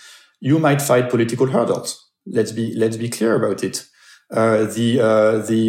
you 0.45 0.59
might 0.59 0.83
fight 0.83 1.09
political 1.09 1.47
hurdles. 1.47 1.89
Let's 2.27 2.53
be 2.53 2.75
let's 2.77 2.99
be 2.99 3.09
clear 3.09 3.35
about 3.35 3.65
it. 3.65 3.87
Uh, 4.31 4.65
the 4.77 5.01
uh, 5.01 5.39
the 5.51 5.63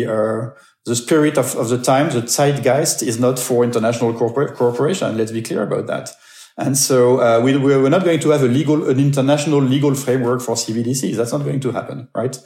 the 0.86 0.96
spirit 0.96 1.38
of, 1.38 1.56
of 1.56 1.70
the 1.70 1.82
time, 1.82 2.12
the 2.12 2.22
zeitgeist, 2.28 3.02
is 3.02 3.20
not 3.20 3.40
for 3.40 3.64
international 3.64 4.14
cooperation. 4.14 5.18
Let's 5.18 5.32
be 5.32 5.42
clear 5.42 5.64
about 5.64 5.88
that. 5.88 6.12
And 6.58 6.78
so 6.78 7.20
uh, 7.20 7.42
we, 7.42 7.58
we're 7.58 7.90
not 7.90 8.06
going 8.06 8.20
to 8.20 8.30
have 8.30 8.44
a 8.44 8.48
legal, 8.48 8.90
an 8.90 9.00
international 9.00 9.62
legal 9.62 9.94
framework 9.96 10.42
for 10.42 10.56
CBDCs. 10.56 11.16
That's 11.16 11.34
not 11.34 11.44
going 11.44 11.60
to 11.60 11.72
happen, 11.72 12.08
right? 12.16 12.40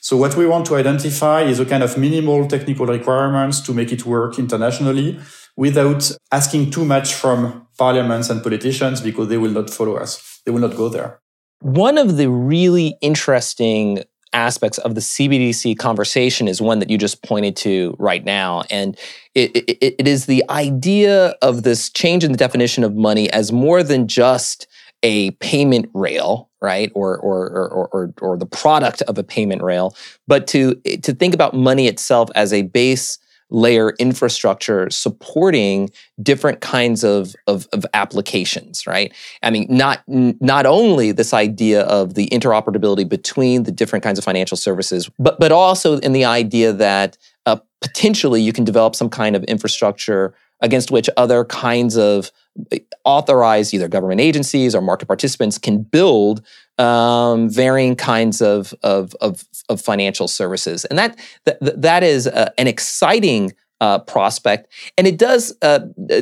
So 0.00 0.16
what 0.16 0.36
we 0.36 0.46
want 0.46 0.66
to 0.66 0.76
identify 0.76 1.42
is 1.42 1.60
a 1.60 1.66
kind 1.66 1.82
of 1.82 1.96
minimal 1.96 2.48
technical 2.48 2.86
requirements 2.86 3.60
to 3.60 3.74
make 3.74 3.92
it 3.92 4.04
work 4.04 4.38
internationally 4.38 5.20
without 5.56 6.10
asking 6.32 6.70
too 6.70 6.84
much 6.84 7.14
from 7.14 7.68
parliaments 7.78 8.30
and 8.30 8.42
politicians 8.42 9.00
because 9.00 9.28
they 9.28 9.38
will 9.38 9.52
not 9.52 9.70
follow 9.70 9.96
us. 9.96 10.40
They 10.44 10.50
will 10.50 10.60
not 10.60 10.76
go 10.76 10.88
there. 10.88 11.21
One 11.62 11.96
of 11.96 12.16
the 12.16 12.28
really 12.28 12.96
interesting 13.00 14.02
aspects 14.32 14.78
of 14.78 14.96
the 14.96 15.00
CBDC 15.00 15.78
conversation 15.78 16.48
is 16.48 16.60
one 16.60 16.80
that 16.80 16.90
you 16.90 16.98
just 16.98 17.22
pointed 17.22 17.54
to 17.58 17.94
right 18.00 18.24
now. 18.24 18.64
And 18.68 18.98
it, 19.36 19.54
it, 19.54 19.94
it 20.00 20.08
is 20.08 20.26
the 20.26 20.42
idea 20.50 21.36
of 21.40 21.62
this 21.62 21.88
change 21.88 22.24
in 22.24 22.32
the 22.32 22.36
definition 22.38 22.82
of 22.82 22.96
money 22.96 23.30
as 23.30 23.52
more 23.52 23.84
than 23.84 24.08
just 24.08 24.66
a 25.04 25.30
payment 25.32 25.88
rail, 25.94 26.50
right? 26.60 26.90
Or, 26.96 27.16
or, 27.18 27.48
or, 27.48 27.88
or, 27.92 28.14
or 28.20 28.36
the 28.36 28.46
product 28.46 29.02
of 29.02 29.16
a 29.16 29.22
payment 29.22 29.62
rail, 29.62 29.94
but 30.26 30.48
to, 30.48 30.74
to 30.74 31.14
think 31.14 31.32
about 31.32 31.54
money 31.54 31.86
itself 31.86 32.28
as 32.34 32.52
a 32.52 32.62
base 32.62 33.18
layer 33.52 33.90
infrastructure 33.98 34.88
supporting 34.90 35.90
different 36.22 36.60
kinds 36.60 37.04
of, 37.04 37.36
of, 37.46 37.68
of, 37.72 37.84
applications, 37.92 38.86
right? 38.86 39.12
I 39.42 39.50
mean, 39.50 39.66
not, 39.68 40.02
not 40.06 40.64
only 40.64 41.12
this 41.12 41.34
idea 41.34 41.82
of 41.82 42.14
the 42.14 42.28
interoperability 42.30 43.06
between 43.06 43.64
the 43.64 43.72
different 43.72 44.02
kinds 44.02 44.18
of 44.18 44.24
financial 44.24 44.56
services, 44.56 45.10
but, 45.18 45.38
but 45.38 45.52
also 45.52 45.98
in 45.98 46.12
the 46.12 46.24
idea 46.24 46.72
that 46.72 47.18
uh, 47.44 47.58
potentially 47.82 48.40
you 48.40 48.52
can 48.52 48.64
develop 48.64 48.96
some 48.96 49.10
kind 49.10 49.36
of 49.36 49.44
infrastructure 49.44 50.34
against 50.62 50.90
which 50.90 51.10
other 51.16 51.44
kinds 51.44 51.96
of 51.96 52.30
uh, 52.72 52.78
authorized 53.04 53.74
either 53.74 53.88
government 53.88 54.20
agencies 54.20 54.74
or 54.74 54.80
market 54.80 55.06
participants 55.06 55.58
can 55.58 55.82
build 55.82 56.42
um, 56.78 57.48
varying 57.48 57.96
kinds 57.96 58.40
of, 58.40 58.74
of, 58.82 59.14
of, 59.20 59.44
of, 59.68 59.80
financial 59.80 60.26
services. 60.26 60.84
And 60.86 60.98
that, 60.98 61.18
that, 61.44 61.82
that 61.82 62.02
is 62.02 62.26
uh, 62.26 62.50
an 62.56 62.66
exciting 62.66 63.52
uh, 63.80 63.98
prospect. 63.98 64.72
And 64.96 65.06
it 65.06 65.18
does 65.18 65.54
uh, 65.62 65.80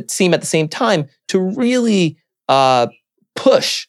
seem 0.09 0.35
at 0.35 0.41
the 0.41 0.47
same 0.47 0.69
time 0.69 1.09
to 1.29 1.39
really 1.39 2.17
uh, 2.49 2.89
push 3.37 3.87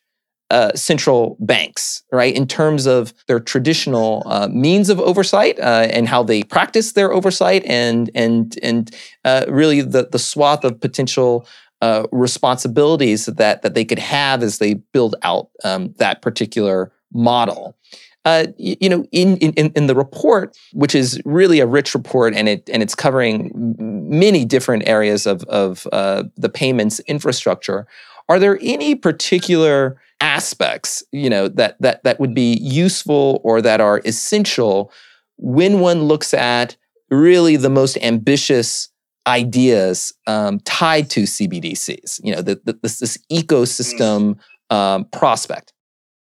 uh, 0.52 0.74
central 0.76 1.38
banks, 1.39 2.04
right, 2.12 2.36
in 2.36 2.45
terms 2.45 2.86
of 2.86 3.13
their 3.28 3.39
traditional 3.39 4.21
uh, 4.26 4.50
means 4.52 4.89
of 4.89 5.00
oversight 5.00 5.58
uh, 5.60 5.88
and 5.89 6.10
how 6.10 6.21
they 6.21 6.43
practice 6.43 6.91
their 6.91 7.13
oversight, 7.13 7.63
and 7.65 8.12
and 8.13 8.60
and 8.62 8.93
uh, 9.24 9.45
really 9.47 9.80
the 9.80 10.10
the 10.12 10.19
swath 10.19 10.65
of 10.65 10.82
potential 10.82 11.47
uh, 11.81 12.05
responsibilities 12.11 13.25
that 13.25 13.61
that 13.61 13.73
they 13.73 13.85
could 13.85 13.99
have 13.99 14.43
as 14.43 14.59
they 14.59 14.75
build 14.75 15.15
out 15.23 15.49
um, 15.63 15.93
that 15.97 16.21
particular 16.21 16.91
model. 17.13 17.75
Uh, 18.23 18.45
you, 18.57 18.75
you, 18.81 18.89
know, 18.89 19.03
in, 19.11 19.37
in 19.37 19.71
in 19.75 19.87
the 19.87 19.95
report, 19.95 20.55
which 20.73 20.93
is 20.93 21.19
really 21.25 21.59
a 21.59 21.65
rich 21.65 21.95
report, 21.95 22.35
and 22.35 22.47
it 22.47 22.69
and 22.71 22.83
it's 22.83 22.93
covering 22.93 23.51
many 23.79 24.45
different 24.45 24.87
areas 24.87 25.25
of 25.25 25.43
of 25.45 25.87
uh, 25.91 26.23
the 26.37 26.49
payments 26.49 26.99
infrastructure. 27.01 27.87
Are 28.29 28.37
there 28.37 28.59
any 28.61 28.93
particular 28.95 29.99
aspects, 30.21 31.03
you 31.11 31.29
know, 31.29 31.47
that 31.47 31.81
that 31.81 32.03
that 32.03 32.19
would 32.19 32.35
be 32.35 32.53
useful 32.61 33.41
or 33.43 33.61
that 33.61 33.81
are 33.81 34.01
essential 34.05 34.91
when 35.37 35.79
one 35.79 36.03
looks 36.03 36.33
at 36.33 36.77
really 37.09 37.55
the 37.57 37.69
most 37.69 37.97
ambitious 37.97 38.89
ideas 39.27 40.13
um, 40.27 40.60
tied 40.62 41.10
to 41.12 41.21
CBDCs, 41.23 42.19
you 42.23 42.36
know, 42.36 42.41
the, 42.41 42.60
the, 42.63 42.77
this, 42.81 42.99
this, 42.99 43.17
ecosystem 43.31 44.39
um, 44.69 45.05
prospect. 45.05 45.73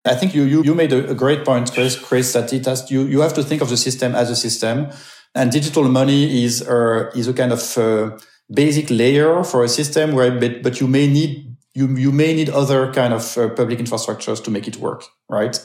I 0.06 0.16
think 0.16 0.34
you, 0.34 0.44
you, 0.44 0.64
you 0.64 0.76
made 0.76 0.92
a, 0.92 1.14
great 1.14 1.46
point, 1.46 1.72
Chris, 1.72 1.98
Chris, 1.98 2.34
that 2.34 2.52
it 2.52 2.66
has, 2.66 2.90
you, 2.90 3.04
you 3.04 3.22
have 3.22 3.34
to 3.36 3.44
think 3.44 3.62
of 3.62 3.70
the 3.70 3.78
system 3.78 4.16
as 4.16 4.30
a 4.30 4.36
system. 4.36 4.88
And 5.36 5.52
digital 5.52 5.84
money 5.84 6.44
is, 6.44 6.68
uh, 6.68 7.12
is 7.16 7.28
a 7.28 7.34
kind 7.34 7.52
of 7.52 7.78
uh, 7.78 8.18
basic 8.54 8.90
layer 8.90 9.44
for 9.44 9.64
a 9.64 9.70
system 9.70 10.14
where, 10.14 10.32
but, 10.40 10.64
but 10.64 10.80
you 10.82 10.88
may 10.88 11.08
need 11.08 11.50
you, 11.74 11.96
you 11.96 12.12
may 12.12 12.34
need 12.34 12.50
other 12.50 12.92
kind 12.92 13.14
of 13.14 13.38
uh, 13.38 13.50
public 13.50 13.80
infrastructures 13.80 14.44
to 14.44 14.52
make 14.52 14.68
it 14.68 14.78
work, 14.78 15.06
right? 15.30 15.58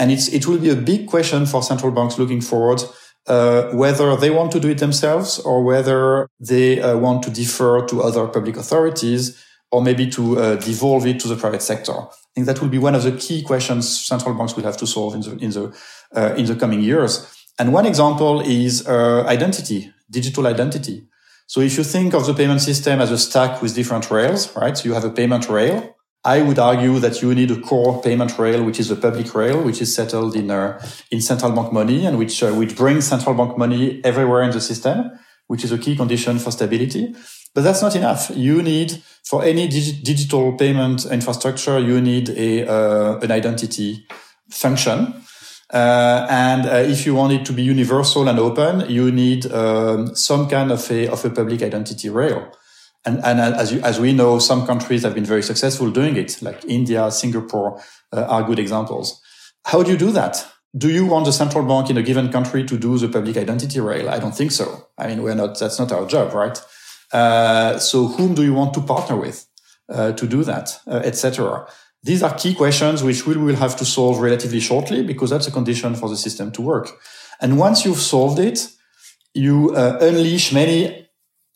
And 0.00 0.10
it's, 0.10 0.28
it 0.28 0.46
will 0.46 0.58
be 0.58 0.70
a 0.70 0.76
big 0.76 1.06
question 1.06 1.46
for 1.46 1.62
central 1.62 1.92
banks 1.92 2.18
looking 2.18 2.40
forward, 2.40 2.82
uh, 3.26 3.70
whether 3.70 4.16
they 4.16 4.30
want 4.30 4.52
to 4.52 4.60
do 4.60 4.68
it 4.68 4.78
themselves 4.78 5.38
or 5.40 5.62
whether 5.62 6.28
they 6.38 6.80
uh, 6.80 6.96
want 6.96 7.22
to 7.22 7.30
defer 7.30 7.84
to 7.86 8.02
other 8.02 8.26
public 8.26 8.56
authorities 8.56 9.42
or 9.70 9.82
maybe 9.82 10.08
to 10.08 10.38
uh, 10.38 10.56
devolve 10.56 11.06
it 11.06 11.18
to 11.20 11.28
the 11.28 11.36
private 11.36 11.62
sector. 11.62 11.92
I 11.92 12.34
think 12.34 12.46
that 12.46 12.60
will 12.60 12.68
be 12.68 12.78
one 12.78 12.94
of 12.94 13.02
the 13.02 13.12
key 13.12 13.42
questions 13.42 14.06
central 14.06 14.34
banks 14.34 14.54
will 14.56 14.64
have 14.64 14.76
to 14.76 14.86
solve 14.86 15.14
in 15.14 15.20
the, 15.22 15.36
in 15.44 15.50
the, 15.50 15.76
uh, 16.14 16.34
in 16.36 16.46
the 16.46 16.54
coming 16.54 16.80
years. 16.80 17.26
And 17.58 17.72
one 17.72 17.86
example 17.86 18.40
is 18.40 18.86
uh, 18.86 19.24
identity, 19.26 19.92
digital 20.10 20.46
identity. 20.46 21.06
So 21.46 21.60
if 21.60 21.76
you 21.76 21.84
think 21.84 22.14
of 22.14 22.26
the 22.26 22.34
payment 22.34 22.60
system 22.60 23.00
as 23.00 23.10
a 23.10 23.18
stack 23.18 23.62
with 23.62 23.74
different 23.74 24.10
rails, 24.10 24.54
right? 24.56 24.76
So 24.76 24.84
you 24.88 24.94
have 24.94 25.04
a 25.04 25.10
payment 25.10 25.48
rail. 25.48 25.94
I 26.24 26.42
would 26.42 26.58
argue 26.58 26.98
that 27.00 27.20
you 27.20 27.34
need 27.34 27.50
a 27.50 27.60
core 27.60 28.00
payment 28.02 28.38
rail, 28.38 28.64
which 28.64 28.80
is 28.80 28.90
a 28.90 28.96
public 28.96 29.34
rail, 29.34 29.62
which 29.62 29.82
is 29.82 29.94
settled 29.94 30.34
in 30.36 30.50
uh, 30.50 30.80
in 31.10 31.20
central 31.20 31.52
bank 31.52 31.72
money 31.72 32.06
and 32.06 32.18
which 32.18 32.42
uh, 32.42 32.52
which 32.52 32.76
brings 32.76 33.06
central 33.06 33.34
bank 33.34 33.58
money 33.58 34.00
everywhere 34.04 34.42
in 34.42 34.50
the 34.50 34.60
system, 34.60 35.10
which 35.48 35.64
is 35.64 35.72
a 35.72 35.78
key 35.78 35.96
condition 35.96 36.38
for 36.38 36.50
stability. 36.50 37.14
But 37.54 37.62
that's 37.62 37.82
not 37.82 37.94
enough. 37.94 38.30
You 38.34 38.62
need 38.62 39.02
for 39.24 39.44
any 39.44 39.68
dig- 39.68 40.02
digital 40.02 40.56
payment 40.56 41.06
infrastructure, 41.06 41.78
you 41.78 42.00
need 42.00 42.30
a 42.30 42.66
uh, 42.66 43.18
an 43.18 43.30
identity 43.30 44.06
function 44.50 45.24
uh, 45.72 46.26
and 46.30 46.66
uh, 46.66 46.74
if 46.74 47.06
you 47.06 47.14
want 47.14 47.32
it 47.32 47.44
to 47.46 47.52
be 47.52 47.62
universal 47.62 48.28
and 48.28 48.38
open, 48.38 48.88
you 48.88 49.10
need 49.10 49.50
um, 49.50 50.14
some 50.14 50.48
kind 50.48 50.70
of 50.70 50.88
a 50.90 51.08
of 51.08 51.24
a 51.24 51.30
public 51.30 51.62
identity 51.62 52.08
rail. 52.08 52.52
And, 53.06 53.22
and 53.24 53.38
as 53.38 53.72
you, 53.72 53.80
as 53.80 54.00
we 54.00 54.12
know, 54.12 54.38
some 54.38 54.66
countries 54.66 55.02
have 55.02 55.14
been 55.14 55.24
very 55.24 55.42
successful 55.42 55.90
doing 55.90 56.16
it, 56.16 56.40
like 56.40 56.64
India, 56.64 57.10
Singapore 57.10 57.82
uh, 58.12 58.22
are 58.22 58.42
good 58.42 58.58
examples. 58.58 59.20
How 59.66 59.82
do 59.82 59.90
you 59.90 59.98
do 59.98 60.10
that? 60.12 60.46
Do 60.76 60.90
you 60.90 61.06
want 61.06 61.26
the 61.26 61.32
central 61.32 61.64
bank 61.64 61.90
in 61.90 61.96
a 61.98 62.02
given 62.02 62.32
country 62.32 62.64
to 62.64 62.76
do 62.76 62.98
the 62.98 63.08
public 63.08 63.36
identity 63.36 63.78
rail? 63.78 64.08
I 64.08 64.18
don't 64.18 64.34
think 64.34 64.52
so. 64.52 64.88
I 64.98 65.06
mean, 65.06 65.22
we're 65.22 65.34
not. 65.34 65.58
That's 65.58 65.78
not 65.78 65.92
our 65.92 66.06
job, 66.06 66.34
right? 66.34 66.60
Uh, 67.12 67.78
so, 67.78 68.08
whom 68.08 68.34
do 68.34 68.42
you 68.42 68.54
want 68.54 68.74
to 68.74 68.80
partner 68.80 69.16
with 69.16 69.46
uh, 69.88 70.12
to 70.12 70.26
do 70.26 70.42
that, 70.44 70.80
uh, 70.86 71.02
etc. 71.04 71.66
These 72.02 72.22
are 72.22 72.34
key 72.34 72.54
questions 72.54 73.02
which 73.02 73.26
we 73.26 73.36
will 73.36 73.56
have 73.56 73.76
to 73.76 73.84
solve 73.84 74.18
relatively 74.18 74.60
shortly 74.60 75.02
because 75.02 75.30
that's 75.30 75.46
a 75.46 75.50
condition 75.50 75.94
for 75.94 76.08
the 76.08 76.16
system 76.16 76.50
to 76.52 76.62
work. 76.62 76.90
And 77.40 77.58
once 77.58 77.84
you've 77.84 78.00
solved 78.00 78.38
it, 78.38 78.68
you 79.32 79.74
uh, 79.74 79.98
unleash 80.00 80.52
many 80.52 81.03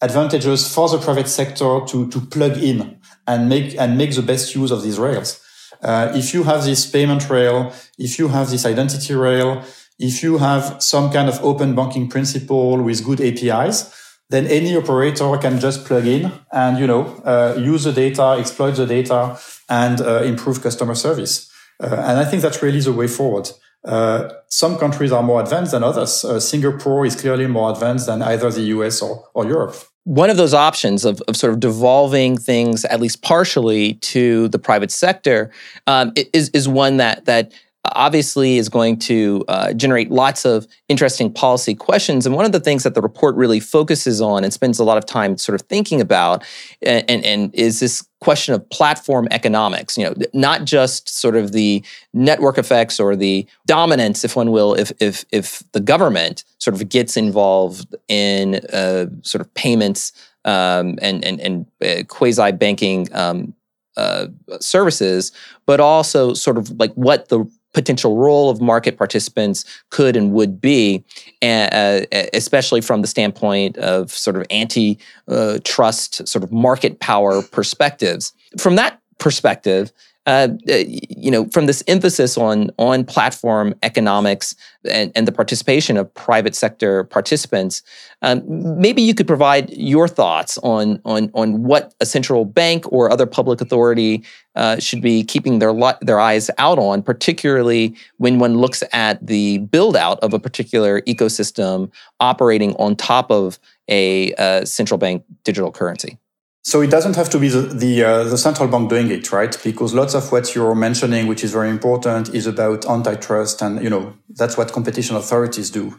advantages 0.01 0.73
for 0.73 0.89
the 0.89 0.99
private 0.99 1.29
sector 1.29 1.81
to, 1.87 2.09
to 2.09 2.21
plug 2.21 2.57
in 2.59 2.99
and 3.27 3.49
make, 3.49 3.77
and 3.79 3.99
make 3.99 4.15
the 4.15 4.23
best 4.23 4.55
use 4.55 4.71
of 4.71 4.83
these 4.83 4.99
rails. 4.99 5.41
Uh, 5.83 6.13
if 6.15 6.35
you 6.35 6.45
have 6.45 6.65
this 6.65 6.89
payment 6.91 7.29
rail, 7.31 7.73
if 7.99 8.19
you 8.19 8.29
have 8.29 8.51
this 8.51 8.65
identity 8.65 9.15
rail, 9.15 9.63
if 9.99 10.23
you 10.23 10.39
have 10.39 10.83
some 10.83 11.11
kind 11.13 11.29
of 11.29 11.43
open 11.45 11.75
banking 11.75 12.09
principle 12.09 12.83
with 12.83 13.05
good 13.05 13.21
APIs, 13.21 13.95
then 14.31 14.47
any 14.47 14.77
operator 14.77 15.37
can 15.39 15.59
just 15.59 15.85
plug 15.85 16.07
in 16.07 16.31
and, 16.53 16.79
you 16.79 16.87
know, 16.87 17.07
uh, 17.25 17.57
use 17.59 17.85
the 17.85 17.93
data, 17.93 18.37
exploit 18.39 18.73
the 18.73 18.87
data 18.87 19.39
and 19.69 20.01
uh, 20.01 20.23
improve 20.23 20.63
customer 20.63 20.95
service. 20.95 21.51
Uh, 21.81 21.87
and 21.87 22.19
I 22.19 22.25
think 22.25 22.43
that's 22.43 22.63
really 22.63 22.81
the 22.81 22.93
way 22.93 23.09
forward. 23.09 23.51
Uh, 23.89 24.31
some 24.49 24.77
countries 24.77 25.11
are 25.13 25.23
more 25.23 25.41
advanced 25.41 25.73
than 25.73 25.83
others. 25.83 26.23
Uh, 26.23 26.39
Singapore 26.39 27.07
is 27.07 27.19
clearly 27.19 27.47
more 27.47 27.71
advanced 27.73 28.07
than 28.07 28.21
either 28.21 28.51
the 28.51 28.61
US 28.77 29.01
or, 29.01 29.25
or 29.33 29.47
Europe. 29.47 29.75
One 30.05 30.29
of 30.29 30.37
those 30.37 30.53
options 30.53 31.07
of, 31.07 31.23
of 31.27 31.37
sort 31.37 31.55
of 31.55 31.61
devolving 31.61 32.37
things, 32.37 32.85
at 32.85 33.01
least 33.01 33.23
partially, 33.23 33.95
to 33.95 34.49
the 34.49 34.59
private 34.59 34.91
sector 34.91 35.51
um, 35.87 36.13
is, 36.35 36.51
is 36.51 36.69
one 36.69 36.99
that, 36.99 37.25
that 37.25 37.53
obviously 37.95 38.59
is 38.59 38.69
going 38.69 38.99
to 38.99 39.45
uh, 39.49 39.73
generate 39.73 40.11
lots 40.11 40.45
of 40.45 40.67
interesting 40.89 41.33
policy 41.33 41.75
questions. 41.75 42.27
And 42.27 42.35
one 42.35 42.45
of 42.45 42.53
the 42.53 42.61
things 42.61 42.83
that 42.83 42.95
the 42.95 43.01
report 43.01 43.35
really 43.37 43.61
focuses 43.61 44.21
on 44.21 44.45
and 44.45 44.53
spends 44.53 44.79
a 44.79 44.85
lot 44.85 44.99
of 44.99 45.07
time 45.07 45.37
sort 45.37 45.61
of 45.61 45.67
thinking 45.69 46.01
about, 46.01 46.45
and, 46.83 47.05
and, 47.09 47.25
and, 47.25 47.55
is 47.55 47.81
this 47.81 48.07
question 48.21 48.55
of 48.55 48.69
platform 48.71 49.29
economics. 49.31 49.97
You 49.97 50.05
know, 50.05 50.15
not 50.33 50.65
just 50.65 51.09
sort 51.09 51.37
of 51.37 51.53
the 51.53 51.85
network 52.13 52.59
effects 52.59 52.99
or 52.99 53.17
the 53.17 53.47
dominance, 53.67 54.25
if 54.25 54.37
one 54.37 54.51
will, 54.51 54.75
if 54.75 54.93
if 55.01 55.25
if 55.31 55.63
the 55.73 55.81
government 55.81 56.45
sort 56.59 56.75
of 56.75 56.89
gets 56.89 57.17
involved 57.17 57.95
in 58.09 58.57
uh, 58.73 59.07
sort 59.23 59.41
of 59.41 59.53
payments 59.55 60.13
um, 60.45 60.99
and 61.01 61.25
and 61.25 61.41
and 61.41 61.67
uh, 61.85 62.05
quasi 62.05 62.53
banking. 62.53 63.09
Um, 63.15 63.55
uh, 63.99 64.29
services, 64.61 65.33
but 65.67 65.81
also 65.81 66.33
sort 66.33 66.57
of 66.57 66.71
like 66.79 66.95
what 66.95 67.31
the 67.31 67.45
potential 67.79 68.17
role 68.17 68.51
of 68.51 68.61
market 68.61 68.99
participants 68.99 69.65
could 69.91 70.17
and 70.17 70.33
would 70.33 70.61
be, 70.61 71.05
uh, 71.43 72.01
especially 72.35 72.81
from 72.81 73.03
the 73.03 73.07
standpoint 73.07 73.77
of 73.79 74.11
sort 74.11 74.37
of 74.37 74.45
anti-trust, 74.51 76.27
sort 76.27 76.43
of 76.43 76.51
market 76.51 76.99
power 76.99 77.41
perspectives. 77.43 78.33
From 78.59 78.75
that 78.75 79.01
perspective, 79.19 79.93
uh, 80.29 80.49
uh, 80.69 80.85
you 80.87 81.31
know, 81.31 81.47
from 81.47 81.65
this 81.65 81.83
emphasis 81.89 82.37
on 82.37 82.71
on 82.77 83.03
platform 83.03 83.75
economics 83.83 84.55
and, 84.91 85.11
and 85.15 85.27
the 85.27 85.33
participation 85.33 85.97
of 85.97 86.13
private 86.13 86.55
sector 86.55 87.05
participants, 87.05 87.83
um, 88.21 88.43
maybe 88.79 89.01
you 89.01 89.15
could 89.15 89.27
provide 89.27 89.71
your 89.71 90.07
thoughts 90.07 90.59
on 90.59 91.01
on 91.07 91.31
on 91.33 91.63
what 91.63 91.95
a 92.01 92.05
central 92.05 92.45
bank 92.45 92.85
or 92.93 93.11
other 93.11 93.25
public 93.25 93.63
authority 93.63 94.23
uh, 94.55 94.79
should 94.79 95.01
be 95.01 95.25
keeping 95.25 95.61
their 95.61 95.73
their 96.03 96.21
eyes 96.21 96.51
out 96.59 96.79
on, 96.79 97.03
particularly 97.03 97.97
when 98.19 98.39
one 98.39 98.59
looks 98.59 98.83
at 98.93 99.27
the 99.27 99.57
build 99.59 99.97
out 99.97 100.21
of 100.21 100.35
a 100.35 100.39
particular 100.39 101.01
ecosystem 101.03 101.91
operating 102.21 102.75
on 102.75 102.95
top 102.95 103.31
of 103.31 103.59
a 103.89 104.35
uh, 104.35 104.63
central 104.67 104.99
bank 104.99 105.25
digital 105.43 105.73
currency. 105.73 106.19
So 106.63 106.81
it 106.83 106.91
doesn't 106.91 107.17
have 107.17 107.31
to 107.31 107.39
be 107.39 107.49
the 107.49 107.63
the, 107.63 108.05
uh, 108.05 108.25
the, 108.25 108.39
central 108.39 108.69
bank 108.69 108.91
doing 108.91 109.11
it, 109.11 109.33
right? 109.33 109.57
Because 109.63 109.95
lots 109.95 110.15
of 110.15 110.31
what 110.33 110.55
you're 110.55 110.75
mentioning, 110.75 111.27
which 111.27 111.45
is 111.45 111.53
very 111.53 111.71
important, 111.71 112.35
is 112.35 112.47
about 112.47 112.85
antitrust, 112.87 113.63
and 113.63 113.83
you 113.83 113.89
know 113.89 114.15
that's 114.29 114.57
what 114.57 114.73
competition 114.73 115.17
authorities 115.17 115.71
do, 115.71 115.95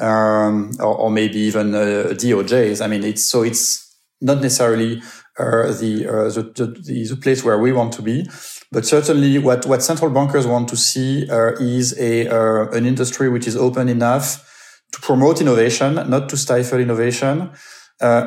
um, 0.00 0.70
or, 0.78 0.96
or, 0.96 1.10
maybe 1.10 1.38
even 1.40 1.74
uh, 1.74 2.14
DOJs. 2.14 2.82
I 2.82 2.86
mean, 2.86 3.04
it's 3.04 3.26
so 3.26 3.42
it's 3.42 3.92
not 4.20 4.40
necessarily 4.40 5.02
uh, 5.38 5.72
the, 5.72 6.06
uh, 6.08 6.30
the, 6.30 6.82
the, 6.84 7.06
the 7.10 7.16
place 7.16 7.44
where 7.44 7.58
we 7.58 7.72
want 7.72 7.92
to 7.94 8.02
be, 8.02 8.26
but 8.70 8.86
certainly 8.86 9.38
what 9.38 9.66
what 9.66 9.82
central 9.82 10.10
bankers 10.10 10.46
want 10.46 10.68
to 10.68 10.76
see 10.76 11.28
uh, 11.28 11.52
is 11.60 11.98
a 11.98 12.28
uh, 12.28 12.70
an 12.70 12.86
industry 12.86 13.28
which 13.28 13.48
is 13.48 13.56
open 13.56 13.88
enough 13.88 14.48
to 14.92 15.00
promote 15.00 15.40
innovation, 15.40 15.94
not 16.08 16.28
to 16.28 16.36
stifle 16.36 16.78
innovation 16.78 17.50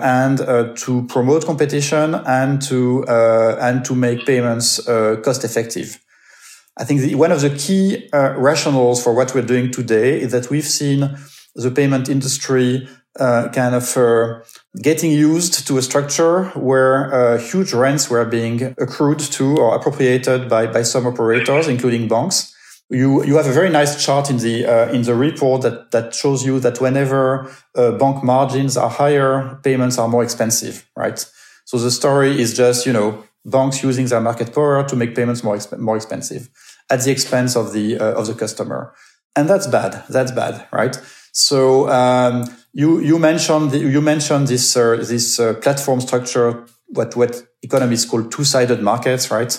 and 0.01 0.41
uh, 0.41 0.73
to 0.75 1.05
promote 1.07 1.45
competition 1.45 2.15
and 2.25 2.61
to 2.61 3.05
uh, 3.07 3.57
and 3.61 3.83
to 3.85 3.95
make 3.95 4.25
payments 4.25 4.87
uh, 4.87 5.17
cost 5.23 5.43
effective. 5.43 5.99
I 6.77 6.83
think 6.83 7.01
the, 7.01 7.15
one 7.15 7.31
of 7.31 7.41
the 7.41 7.49
key 7.49 8.09
uh, 8.13 8.33
rationales 8.35 9.03
for 9.03 9.13
what 9.13 9.33
we're 9.33 9.41
doing 9.41 9.71
today 9.71 10.21
is 10.21 10.31
that 10.31 10.49
we've 10.49 10.67
seen 10.67 11.17
the 11.55 11.71
payment 11.71 12.07
industry 12.07 12.87
uh, 13.19 13.49
kind 13.49 13.73
of 13.73 14.43
getting 14.83 15.11
used 15.11 15.65
to 15.65 15.79
a 15.79 15.81
structure 15.81 16.45
where 16.49 17.39
huge 17.39 17.73
rents 17.73 18.11
were 18.11 18.25
being 18.25 18.75
accrued 18.77 19.17
to 19.17 19.57
or 19.57 19.75
appropriated 19.75 20.47
by, 20.47 20.67
by 20.67 20.83
some 20.83 21.07
operators, 21.07 21.67
including 21.67 22.07
banks 22.07 22.55
you 22.89 23.23
you 23.23 23.35
have 23.35 23.47
a 23.47 23.51
very 23.51 23.69
nice 23.69 24.03
chart 24.03 24.29
in 24.29 24.37
the 24.37 24.65
uh, 24.65 24.91
in 24.91 25.01
the 25.03 25.13
report 25.13 25.61
that 25.63 25.91
that 25.91 26.13
shows 26.15 26.45
you 26.45 26.59
that 26.59 26.79
whenever 26.79 27.51
uh, 27.75 27.91
bank 27.91 28.23
margins 28.23 28.77
are 28.77 28.89
higher, 28.89 29.59
payments 29.63 29.97
are 29.97 30.07
more 30.07 30.23
expensive, 30.23 30.89
right? 30.95 31.25
So 31.65 31.77
the 31.77 31.91
story 31.91 32.39
is 32.39 32.55
just 32.55 32.85
you 32.85 32.93
know 32.93 33.23
banks 33.45 33.83
using 33.83 34.05
their 34.05 34.21
market 34.21 34.53
power 34.53 34.83
to 34.83 34.95
make 34.95 35.15
payments 35.15 35.43
more 35.43 35.55
exp- 35.55 35.77
more 35.77 35.97
expensive 35.97 36.49
at 36.89 37.01
the 37.01 37.11
expense 37.11 37.55
of 37.57 37.73
the 37.73 37.97
uh, 37.99 38.13
of 38.13 38.27
the 38.27 38.33
customer, 38.33 38.93
and 39.35 39.49
that's 39.49 39.67
bad. 39.67 40.03
That's 40.09 40.31
bad, 40.31 40.67
right? 40.71 40.97
So 41.33 41.89
um, 41.89 42.45
you 42.73 42.99
you 43.01 43.19
mentioned 43.19 43.71
the, 43.71 43.79
you 43.79 44.01
mentioned 44.01 44.47
this 44.47 44.77
uh, 44.77 44.95
this 44.95 45.39
uh, 45.39 45.55
platform 45.55 45.99
structure, 45.99 46.63
what 46.87 47.15
what 47.17 47.43
economists 47.61 48.05
call 48.05 48.23
two 48.23 48.45
sided 48.45 48.81
markets, 48.81 49.29
right? 49.29 49.51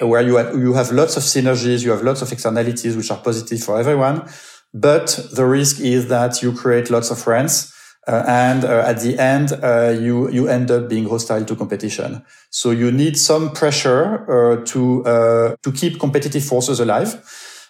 Where 0.00 0.22
you 0.22 0.36
have, 0.36 0.54
you 0.56 0.74
have 0.74 0.90
lots 0.92 1.16
of 1.16 1.22
synergies, 1.22 1.84
you 1.84 1.90
have 1.90 2.02
lots 2.02 2.22
of 2.22 2.32
externalities 2.32 2.96
which 2.96 3.10
are 3.10 3.18
positive 3.18 3.62
for 3.62 3.78
everyone. 3.78 4.28
But 4.72 5.28
the 5.32 5.46
risk 5.46 5.80
is 5.80 6.08
that 6.08 6.42
you 6.42 6.52
create 6.52 6.90
lots 6.90 7.10
of 7.10 7.26
rents. 7.26 7.72
Uh, 8.06 8.22
and 8.26 8.64
uh, 8.64 8.84
at 8.86 9.00
the 9.00 9.18
end, 9.18 9.52
uh, 9.62 9.88
you 9.98 10.28
you 10.28 10.46
end 10.46 10.70
up 10.70 10.90
being 10.90 11.08
hostile 11.08 11.42
to 11.42 11.56
competition. 11.56 12.22
So 12.50 12.70
you 12.70 12.92
need 12.92 13.16
some 13.16 13.50
pressure 13.50 14.26
uh, 14.28 14.64
to 14.66 15.04
uh, 15.06 15.56
to 15.62 15.72
keep 15.72 15.98
competitive 15.98 16.44
forces 16.44 16.80
alive, 16.80 17.14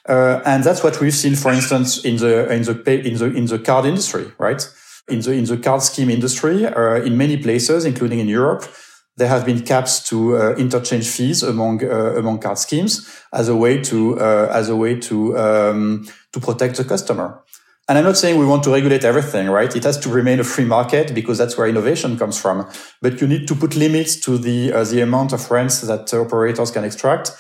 uh, 0.09 0.41
and 0.45 0.65
that's 0.65 0.83
what 0.83 1.01
we've 1.01 1.15
seen, 1.15 1.37
for 1.37 1.53
instance, 1.53 2.05
in 2.05 2.17
the 2.17 2.53
in 2.53 2.63
the 2.63 2.75
pay, 2.75 2.99
in 2.99 3.17
the 3.17 3.27
in 3.27 3.47
the 3.47 3.61
card 3.61 3.85
industry, 3.85 4.25
right? 4.39 4.69
In 5.07 5.21
the 5.21 5.33
in 5.35 5.45
the 5.45 5.57
card 5.57 5.83
scheme 5.83 6.11
industry, 6.11 6.65
in 6.65 7.17
many 7.17 7.37
places, 7.37 7.85
including 7.85 8.19
in 8.19 8.27
Europe, 8.27 8.65
there 9.17 9.29
have 9.29 9.47
been 9.47 9.63
caps 9.63 10.09
to 10.09 10.37
uh, 10.37 10.55
interchange 10.57 11.07
fees 11.09 11.43
among 11.43 11.85
uh, 11.85 12.15
among 12.17 12.39
card 12.41 12.59
schemes 12.59 13.09
as 13.33 13.49
a 13.49 13.57
way 13.57 13.81
to 13.83 14.19
uh, 14.19 14.51
as 14.53 14.69
a 14.69 14.77
way 14.77 14.99
to 15.01 15.37
um, 15.39 16.07
to 16.33 16.41
protect 16.41 16.77
the 16.77 16.85
customer. 16.85 17.43
And 17.87 17.99
I'm 17.99 18.05
not 18.05 18.17
saying 18.17 18.39
we 18.39 18.47
want 18.47 18.65
to 18.65 18.71
regulate 18.71 19.05
everything, 19.05 19.51
right? 19.51 19.75
It 19.77 19.85
has 19.85 19.99
to 19.99 20.09
remain 20.09 20.41
a 20.41 20.45
free 20.45 20.65
market 20.65 21.15
because 21.15 21.37
that's 21.37 21.59
where 21.59 21.69
innovation 21.69 22.17
comes 22.19 22.41
from. 22.41 22.67
But 23.03 23.21
you 23.21 23.27
need 23.27 23.47
to 23.49 23.55
put 23.55 23.77
limits 23.77 24.19
to 24.21 24.39
the 24.39 24.73
uh, 24.73 24.85
the 24.85 25.03
amount 25.03 25.33
of 25.33 25.51
rents 25.51 25.83
that 25.83 26.13
operators 26.15 26.71
can 26.71 26.85
extract. 26.85 27.33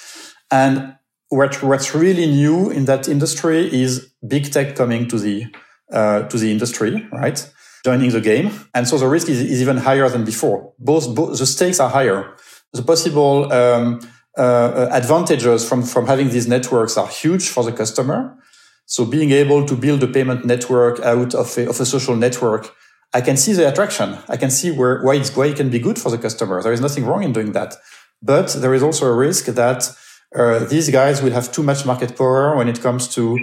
And 0.50 0.96
what, 1.28 1.62
what's 1.62 1.94
really 1.94 2.26
new 2.26 2.70
in 2.70 2.84
that 2.84 3.08
industry 3.08 3.72
is 3.72 4.12
big 4.26 4.52
tech 4.52 4.76
coming 4.76 5.08
to 5.08 5.18
the 5.18 5.46
uh, 5.90 6.22
to 6.28 6.38
the 6.38 6.50
industry, 6.50 7.06
right? 7.10 7.50
Joining 7.84 8.10
the 8.10 8.20
game, 8.20 8.50
and 8.72 8.88
so 8.88 8.96
the 8.96 9.06
risk 9.06 9.28
is, 9.28 9.40
is 9.42 9.60
even 9.60 9.76
higher 9.76 10.08
than 10.08 10.24
before. 10.24 10.72
Both, 10.78 11.14
both 11.14 11.38
the 11.38 11.44
stakes 11.44 11.80
are 11.80 11.90
higher. 11.90 12.34
The 12.72 12.82
possible 12.82 13.52
um, 13.52 14.00
uh, 14.38 14.88
advantages 14.90 15.68
from 15.68 15.82
from 15.82 16.06
having 16.06 16.30
these 16.30 16.48
networks 16.48 16.96
are 16.96 17.06
huge 17.06 17.48
for 17.48 17.62
the 17.62 17.72
customer. 17.72 18.38
So 18.86 19.04
being 19.04 19.32
able 19.32 19.66
to 19.66 19.76
build 19.76 20.02
a 20.02 20.06
payment 20.06 20.44
network 20.46 20.98
out 21.00 21.34
of 21.34 21.58
a, 21.58 21.68
of 21.68 21.78
a 21.78 21.84
social 21.84 22.16
network, 22.16 22.74
I 23.12 23.20
can 23.20 23.36
see 23.36 23.52
the 23.52 23.68
attraction. 23.68 24.16
I 24.28 24.38
can 24.38 24.50
see 24.50 24.70
where 24.70 25.02
why 25.02 25.16
it's 25.16 25.36
why 25.36 25.46
it 25.46 25.56
can 25.56 25.68
be 25.68 25.78
good 25.78 25.98
for 25.98 26.10
the 26.10 26.18
customer. 26.18 26.62
There 26.62 26.72
is 26.72 26.80
nothing 26.80 27.04
wrong 27.04 27.22
in 27.22 27.32
doing 27.32 27.52
that, 27.52 27.74
but 28.22 28.48
there 28.54 28.72
is 28.72 28.82
also 28.82 29.06
a 29.06 29.14
risk 29.14 29.44
that 29.46 29.94
uh, 30.34 30.60
these 30.64 30.90
guys 30.90 31.22
will 31.22 31.32
have 31.32 31.52
too 31.52 31.62
much 31.62 31.84
market 31.84 32.16
power 32.16 32.56
when 32.56 32.68
it 32.68 32.80
comes 32.80 33.08
to 33.14 33.38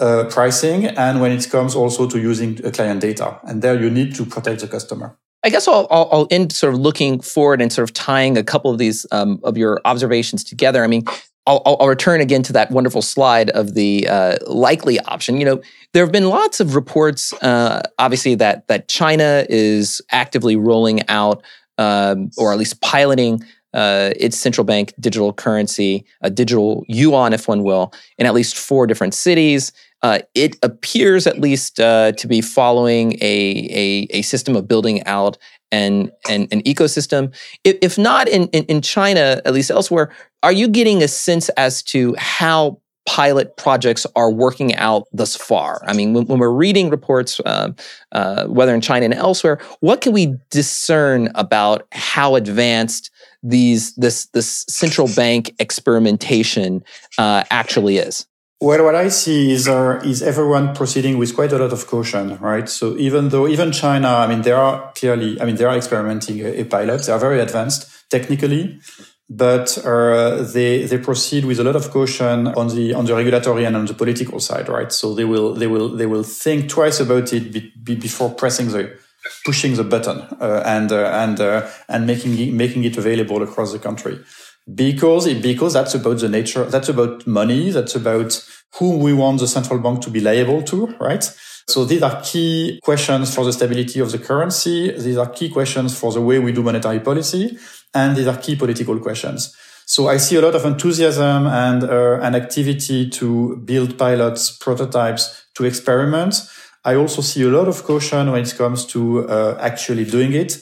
uh, 0.00 0.24
pricing 0.30 0.86
and 0.86 1.20
when 1.20 1.32
it 1.32 1.48
comes 1.50 1.74
also 1.74 2.08
to 2.08 2.18
using 2.18 2.56
client 2.72 3.00
data. 3.00 3.38
And 3.44 3.62
there 3.62 3.80
you 3.80 3.90
need 3.90 4.14
to 4.16 4.26
protect 4.26 4.60
the 4.60 4.68
customer. 4.68 5.16
I 5.44 5.50
guess 5.50 5.68
I'll, 5.68 5.86
I'll, 5.90 6.08
I'll, 6.10 6.28
end 6.30 6.52
sort 6.52 6.72
of 6.72 6.80
looking 6.80 7.20
forward 7.20 7.60
and 7.60 7.70
sort 7.70 7.88
of 7.88 7.92
tying 7.92 8.38
a 8.38 8.42
couple 8.42 8.70
of 8.70 8.78
these 8.78 9.06
um, 9.12 9.40
of 9.44 9.58
your 9.58 9.78
observations 9.84 10.42
together. 10.42 10.82
I 10.82 10.86
mean, 10.86 11.04
I'll, 11.46 11.60
I'll, 11.66 11.88
return 11.88 12.22
again 12.22 12.42
to 12.44 12.54
that 12.54 12.70
wonderful 12.70 13.02
slide 13.02 13.50
of 13.50 13.74
the 13.74 14.08
uh, 14.08 14.36
likely 14.46 14.98
option. 15.00 15.36
You 15.36 15.44
know, 15.44 15.62
there 15.92 16.02
have 16.02 16.12
been 16.12 16.30
lots 16.30 16.60
of 16.60 16.74
reports, 16.74 17.34
uh, 17.42 17.82
obviously, 17.98 18.34
that 18.36 18.66
that 18.68 18.88
China 18.88 19.44
is 19.50 20.00
actively 20.10 20.56
rolling 20.56 21.06
out 21.08 21.42
um, 21.76 22.30
or 22.38 22.52
at 22.52 22.58
least 22.58 22.80
piloting 22.80 23.44
uh, 23.74 24.10
its 24.16 24.38
central 24.38 24.64
bank 24.64 24.94
digital 24.98 25.32
currency, 25.32 26.06
a 26.22 26.30
digital 26.30 26.84
yuan, 26.88 27.32
if 27.32 27.48
one 27.48 27.64
will, 27.64 27.92
in 28.16 28.24
at 28.24 28.32
least 28.32 28.56
four 28.56 28.86
different 28.86 29.12
cities. 29.12 29.72
Uh, 30.04 30.18
it 30.34 30.58
appears, 30.62 31.26
at 31.26 31.40
least, 31.40 31.80
uh, 31.80 32.12
to 32.12 32.28
be 32.28 32.42
following 32.42 33.14
a, 33.22 33.68
a, 33.72 34.06
a, 34.10 34.20
system 34.20 34.54
of 34.54 34.68
building 34.68 35.02
out 35.06 35.38
an, 35.72 36.10
an, 36.28 36.46
an 36.52 36.60
ecosystem. 36.64 37.34
If, 37.64 37.78
if 37.80 37.96
not 37.96 38.28
in, 38.28 38.48
in, 38.48 38.64
in 38.64 38.82
China, 38.82 39.40
at 39.46 39.54
least 39.54 39.70
elsewhere, 39.70 40.12
are 40.42 40.52
you 40.52 40.68
getting 40.68 41.02
a 41.02 41.08
sense 41.08 41.48
as 41.56 41.82
to 41.84 42.14
how 42.18 42.82
pilot 43.06 43.56
projects 43.56 44.06
are 44.14 44.30
working 44.30 44.74
out 44.74 45.08
thus 45.10 45.34
far? 45.34 45.80
I 45.86 45.94
mean, 45.94 46.12
when, 46.12 46.26
when 46.26 46.38
we're 46.38 46.50
reading 46.50 46.90
reports, 46.90 47.40
uh, 47.46 47.70
uh, 48.12 48.44
whether 48.44 48.74
in 48.74 48.82
China 48.82 49.06
and 49.06 49.14
elsewhere, 49.14 49.58
what 49.80 50.02
can 50.02 50.12
we 50.12 50.34
discern 50.50 51.30
about 51.34 51.86
how 51.92 52.34
advanced 52.34 53.10
these 53.42 53.94
this 53.94 54.26
this 54.34 54.66
central 54.68 55.08
bank 55.16 55.54
experimentation 55.58 56.84
uh, 57.16 57.44
actually 57.48 57.96
is? 57.96 58.26
Well, 58.64 58.82
what 58.82 58.94
I 58.94 59.08
see 59.08 59.52
is 59.52 59.68
uh, 59.68 60.00
is 60.02 60.22
everyone 60.22 60.74
proceeding 60.74 61.18
with 61.18 61.34
quite 61.34 61.52
a 61.52 61.58
lot 61.58 61.74
of 61.74 61.86
caution, 61.86 62.38
right? 62.38 62.66
So 62.66 62.96
even 62.96 63.28
though 63.28 63.46
even 63.46 63.72
China, 63.72 64.08
I 64.08 64.26
mean, 64.26 64.40
they 64.40 64.52
are 64.52 64.90
clearly, 64.94 65.38
I 65.38 65.44
mean, 65.44 65.56
they 65.56 65.66
are 65.66 65.76
experimenting 65.76 66.40
a, 66.40 66.62
a 66.62 66.64
pilot. 66.64 67.02
They 67.02 67.12
are 67.12 67.18
very 67.18 67.40
advanced 67.40 68.08
technically, 68.08 68.80
but 69.28 69.76
uh, 69.84 70.44
they 70.44 70.86
they 70.86 70.96
proceed 70.96 71.44
with 71.44 71.60
a 71.60 71.62
lot 71.62 71.76
of 71.76 71.90
caution 71.90 72.48
on 72.56 72.68
the 72.68 72.94
on 72.94 73.04
the 73.04 73.14
regulatory 73.14 73.66
and 73.66 73.76
on 73.76 73.84
the 73.84 73.92
political 73.92 74.40
side, 74.40 74.70
right? 74.70 74.90
So 74.90 75.14
they 75.14 75.26
will 75.26 75.52
they 75.52 75.66
will 75.66 75.90
they 75.90 76.06
will 76.06 76.24
think 76.24 76.70
twice 76.70 77.00
about 77.00 77.34
it 77.34 77.52
be, 77.52 77.70
be 77.82 77.96
before 77.96 78.30
pressing 78.30 78.68
the 78.68 78.96
pushing 79.44 79.74
the 79.74 79.84
button 79.84 80.20
uh, 80.40 80.62
and 80.64 80.90
uh, 80.90 81.10
and 81.22 81.38
uh, 81.38 81.68
and 81.90 82.06
making 82.06 82.56
making 82.56 82.84
it 82.84 82.96
available 82.96 83.42
across 83.42 83.72
the 83.72 83.78
country 83.78 84.18
because 84.72 85.32
because 85.34 85.74
that's 85.74 85.94
about 85.94 86.18
the 86.18 86.28
nature 86.28 86.64
that's 86.64 86.88
about 86.88 87.26
money 87.26 87.70
that's 87.70 87.94
about 87.94 88.42
whom 88.78 89.00
we 89.00 89.12
want 89.12 89.38
the 89.38 89.46
central 89.46 89.78
bank 89.78 90.00
to 90.00 90.10
be 90.10 90.20
liable 90.20 90.62
to 90.62 90.86
right 90.98 91.30
so 91.66 91.84
these 91.84 92.02
are 92.02 92.20
key 92.22 92.80
questions 92.82 93.34
for 93.34 93.44
the 93.44 93.52
stability 93.52 94.00
of 94.00 94.10
the 94.10 94.18
currency 94.18 94.90
these 94.92 95.18
are 95.18 95.28
key 95.28 95.50
questions 95.50 95.98
for 95.98 96.12
the 96.12 96.20
way 96.20 96.38
we 96.38 96.50
do 96.50 96.62
monetary 96.62 97.00
policy 97.00 97.58
and 97.92 98.16
these 98.16 98.26
are 98.26 98.38
key 98.38 98.56
political 98.56 98.98
questions 98.98 99.54
so 99.86 100.08
I 100.08 100.16
see 100.16 100.36
a 100.36 100.40
lot 100.40 100.54
of 100.54 100.64
enthusiasm 100.64 101.46
and 101.46 101.84
uh, 101.84 102.18
an 102.22 102.34
activity 102.34 103.08
to 103.10 103.56
build 103.58 103.98
pilots, 103.98 104.50
prototypes, 104.50 105.46
to 105.56 105.64
experiment. 105.64 106.36
I 106.84 106.94
also 106.94 107.20
see 107.20 107.42
a 107.42 107.48
lot 107.48 107.68
of 107.68 107.84
caution 107.84 108.32
when 108.32 108.42
it 108.42 108.54
comes 108.56 108.86
to 108.86 109.28
uh, 109.28 109.58
actually 109.60 110.06
doing 110.06 110.32
it, 110.32 110.58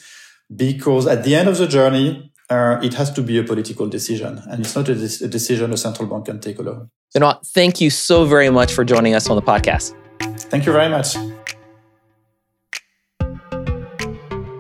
because 0.55 1.07
at 1.07 1.23
the 1.23 1.37
end 1.37 1.49
of 1.49 1.57
the 1.57 1.69
journey, 1.69 2.32
uh, 2.51 2.79
it 2.83 2.95
has 2.95 3.11
to 3.13 3.23
be 3.23 3.39
a 3.39 3.45
political 3.45 3.89
decision, 3.89 4.43
and 4.51 4.61
it's 4.61 4.77
not 4.77 4.89
a, 4.89 4.95
de- 4.95 5.25
a 5.25 5.29
decision 5.29 5.73
a 5.73 5.77
central 5.77 6.09
bank 6.09 6.27
can 6.27 6.41
take 6.41 6.59
alone. 6.59 6.91
Benoit, 7.15 7.45
thank 7.47 7.81
you 7.81 7.91
so 7.91 8.25
very 8.25 8.51
much 8.51 8.73
for 8.73 8.85
joining 8.85 9.15
us 9.15 9.29
on 9.29 9.37
the 9.37 9.43
podcast. 9.43 9.95
Thank 10.21 10.67
you 10.67 10.73
very 10.73 10.89
much. 10.89 11.17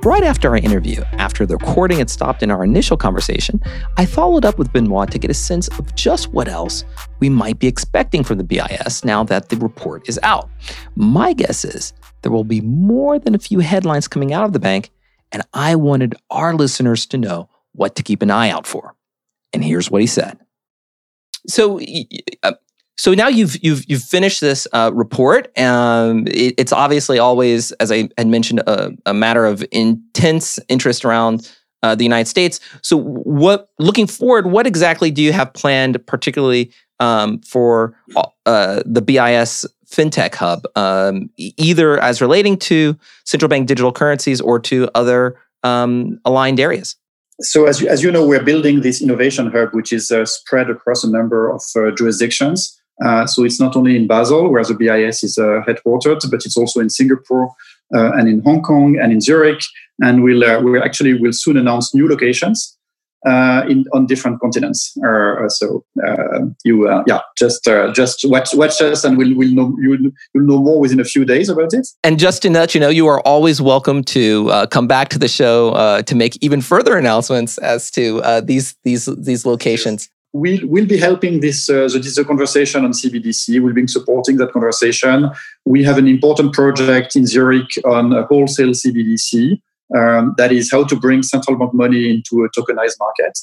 Right 0.05 0.25
after 0.25 0.49
our 0.49 0.57
interview, 0.57 1.01
after 1.13 1.47
the 1.47 1.57
recording 1.57 1.99
had 1.99 2.11
stopped 2.11 2.43
in 2.43 2.51
our 2.51 2.65
initial 2.65 2.97
conversation, 2.97 3.61
I 3.97 4.05
followed 4.05 4.45
up 4.45 4.59
with 4.59 4.73
Benoit 4.73 5.09
to 5.13 5.19
get 5.19 5.31
a 5.31 5.35
sense 5.35 5.69
of 5.79 5.95
just 5.95 6.33
what 6.33 6.49
else 6.49 6.85
we 7.21 7.29
might 7.29 7.61
be 7.61 7.69
expecting 7.69 8.25
from 8.25 8.39
the 8.39 8.45
BIS 8.45 9.05
now 9.05 9.23
that 9.23 9.49
the 9.49 9.57
report 9.59 10.09
is 10.09 10.19
out. 10.25 10.51
My 10.97 11.33
guess 11.33 11.65
is 11.65 11.93
there 12.23 12.33
will 12.33 12.43
be 12.43 12.61
more 12.61 13.21
than 13.21 13.37
a 13.37 13.39
few 13.39 13.61
headlines 13.61 14.09
coming 14.09 14.33
out 14.33 14.45
of 14.45 14.53
the 14.53 14.59
bank, 14.59 14.91
and 15.31 15.45
I 15.55 15.77
wanted 15.77 16.17
our 16.31 16.53
listeners 16.55 17.07
to 17.07 17.17
know 17.17 17.49
what 17.73 17.97
to 17.97 18.03
keep 18.03 18.23
an 18.23 18.31
eye 18.31 18.51
out 18.51 18.67
for. 18.67 18.95
And 19.53 19.65
here's 19.65 19.91
what 19.91 20.01
he 20.01 20.07
said. 20.07 20.39
So, 21.47 21.81
uh, 22.43 22.53
so 22.97 23.15
now 23.15 23.29
you've 23.29 23.63
you've 23.63 23.85
you've 23.89 24.03
finished 24.03 24.41
this 24.41 24.67
uh, 24.73 24.91
report. 24.95 25.57
Um, 25.59 26.27
it, 26.29 26.55
it's 26.59 26.73
obviously 26.73 27.19
always, 27.19 27.73
as 27.73 27.91
I 27.91 28.09
had 28.17 28.29
mentioned, 28.29 28.61
a, 28.61 28.93
a 29.07 29.15
matter 29.15 29.45
of 29.45 29.65
intense 29.73 30.59
interest 30.69 31.05
around 31.05 31.53
uh, 31.83 31.95
the 31.95 32.05
United 32.05 32.29
States. 32.29 32.61
So, 32.83 32.97
what 32.97 33.71
looking 33.79 34.07
forward, 34.07 34.47
what 34.47 34.67
exactly 34.67 35.11
do 35.11 35.23
you 35.23 35.33
have 35.33 35.53
planned, 35.53 36.05
particularly 36.07 36.73
um, 37.01 37.41
for 37.41 37.97
uh, 38.47 38.83
the 38.87 39.03
BIS 39.03 39.67
FinTech 39.87 40.35
Hub, 40.37 40.65
um, 40.77 41.29
either 41.37 42.01
as 42.01 42.21
relating 42.21 42.57
to 42.59 42.97
central 43.25 43.49
bank 43.49 43.67
digital 43.67 43.93
currencies 43.93 44.41
or 44.41 44.61
to 44.61 44.89
other 44.95 45.37
um, 45.65 46.21
aligned 46.25 46.61
areas? 46.61 46.97
So, 47.43 47.67
as 47.67 47.81
you, 47.81 47.89
as 47.89 48.03
you 48.03 48.11
know, 48.11 48.27
we're 48.27 48.43
building 48.43 48.81
this 48.81 49.03
innovation 49.03 49.51
hub, 49.51 49.71
which 49.73 49.93
is 49.93 50.11
uh, 50.11 50.25
spread 50.25 50.71
across 50.71 51.05
a 51.05 51.11
number 51.11 51.51
of 51.51 51.63
uh, 51.77 51.91
jurisdictions. 51.91 52.79
Uh, 53.05 53.27
so 53.27 53.45
it's 53.45 53.59
not 53.59 53.75
only 53.75 53.97
in 53.97 54.07
Basel, 54.07 54.49
where 54.49 54.65
the 54.65 54.75
BIS 54.75 55.25
is 55.25 55.39
uh, 55.39 55.63
headquartered, 55.67 56.31
but 56.31 56.45
it's 56.45 56.57
also 56.57 56.79
in 56.81 56.91
Singapore 56.91 57.53
uh, 57.95 58.13
and 58.13 58.29
in 58.29 58.41
Hong 58.43 58.63
Kong 58.63 58.99
and 59.01 59.13
in 59.13 59.21
Zurich. 59.21 59.63
And 60.01 60.23
we'll, 60.23 60.45
uh, 60.45 60.61
we 60.61 60.81
actually 60.81 61.15
will 61.15 61.33
soon 61.33 61.57
announce 61.57 61.95
new 61.95 62.09
locations 62.09 62.77
uh, 63.27 63.63
in 63.69 63.85
on 63.93 64.07
different 64.07 64.41
continents. 64.41 64.97
Uh, 65.05 65.45
uh 65.45 65.49
so 65.49 65.85
uh, 66.07 66.41
you, 66.65 66.89
uh, 66.89 67.03
yeah, 67.07 67.21
just 67.37 67.65
just 67.95 68.25
watch 68.25 68.55
watch 68.55 68.81
us, 68.81 69.05
and 69.05 69.17
we'll, 69.17 69.37
we'll 69.37 69.55
know 69.55 69.77
you'll, 69.81 70.11
you'll 70.35 70.47
know 70.47 70.59
more 70.59 70.81
within 70.81 71.01
a 71.01 71.05
few 71.05 71.25
days 71.25 71.49
about 71.49 71.73
it. 71.73 71.87
And 72.05 72.19
just 72.19 72.43
to 72.43 72.51
let 72.51 72.75
you 72.75 72.81
know, 72.81 72.89
you 72.89 73.07
are 73.07 73.21
always 73.21 73.61
welcome 73.61 74.03
to 74.05 74.67
come 74.71 74.87
back 74.87 75.09
to 75.11 75.19
the 75.19 75.29
show 75.29 76.03
to 76.03 76.15
make 76.15 76.37
even 76.41 76.61
further 76.61 76.97
announcements 76.97 77.59
as 77.59 77.91
to 77.93 78.23
these 78.43 78.75
these 78.85 79.07
these 79.07 79.47
locations 79.47 80.09
we'll, 80.33 80.61
we'll 80.65 80.87
be 80.87 80.99
helping 80.99 81.41
this, 81.41 81.69
uh, 81.69 81.89
the, 81.89 82.13
the 82.17 82.25
conversation 82.25 82.85
on 82.85 82.93
CBDC. 82.93 83.63
We'll 83.63 83.75
be 83.75 83.87
supporting 83.87 84.37
that 84.39 84.53
conversation. 84.53 85.31
We 85.65 85.85
have 85.85 85.99
an 85.99 86.09
important 86.09 86.53
project 86.53 87.17
in 87.17 87.27
Zurich 87.27 87.79
on 87.85 88.13
a 88.13 88.25
wholesale 88.25 88.71
CBDC. 88.71 89.61
Um, 89.97 90.35
that 90.39 90.53
is 90.53 90.71
how 90.71 90.85
to 90.85 90.97
bring 90.97 91.23
central 91.23 91.59
bank 91.59 91.75
money 91.75 92.11
into 92.11 92.45
a 92.45 92.51
tokenized 92.51 92.99
market. 92.99 93.39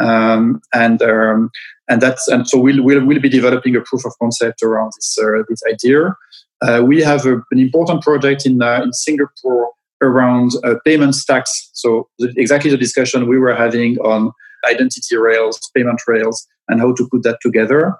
Um, 0.00 0.60
and 0.74 1.02
um, 1.02 1.50
and 1.88 2.00
that's 2.00 2.28
and 2.28 2.46
so 2.46 2.58
we'll, 2.58 2.82
we'll 2.82 3.04
we'll 3.04 3.20
be 3.20 3.28
developing 3.28 3.74
a 3.74 3.80
proof 3.80 4.04
of 4.04 4.12
concept 4.20 4.62
around 4.62 4.92
this 4.96 5.18
uh, 5.20 5.42
this 5.48 5.62
idea. 5.68 6.14
Uh, 6.60 6.82
we 6.84 7.02
have 7.02 7.24
a, 7.26 7.36
an 7.50 7.58
important 7.58 8.02
project 8.02 8.46
in 8.46 8.62
uh, 8.62 8.82
in 8.82 8.92
Singapore 8.92 9.70
around 10.00 10.52
uh, 10.64 10.74
payment 10.84 11.14
stacks. 11.14 11.70
So 11.72 12.08
the, 12.18 12.32
exactly 12.36 12.70
the 12.70 12.76
discussion 12.76 13.28
we 13.28 13.38
were 13.38 13.54
having 13.54 13.98
on 13.98 14.32
identity 14.68 15.16
rails, 15.16 15.70
payment 15.74 16.00
rails, 16.06 16.46
and 16.68 16.80
how 16.80 16.92
to 16.94 17.08
put 17.10 17.22
that 17.22 17.38
together. 17.40 17.96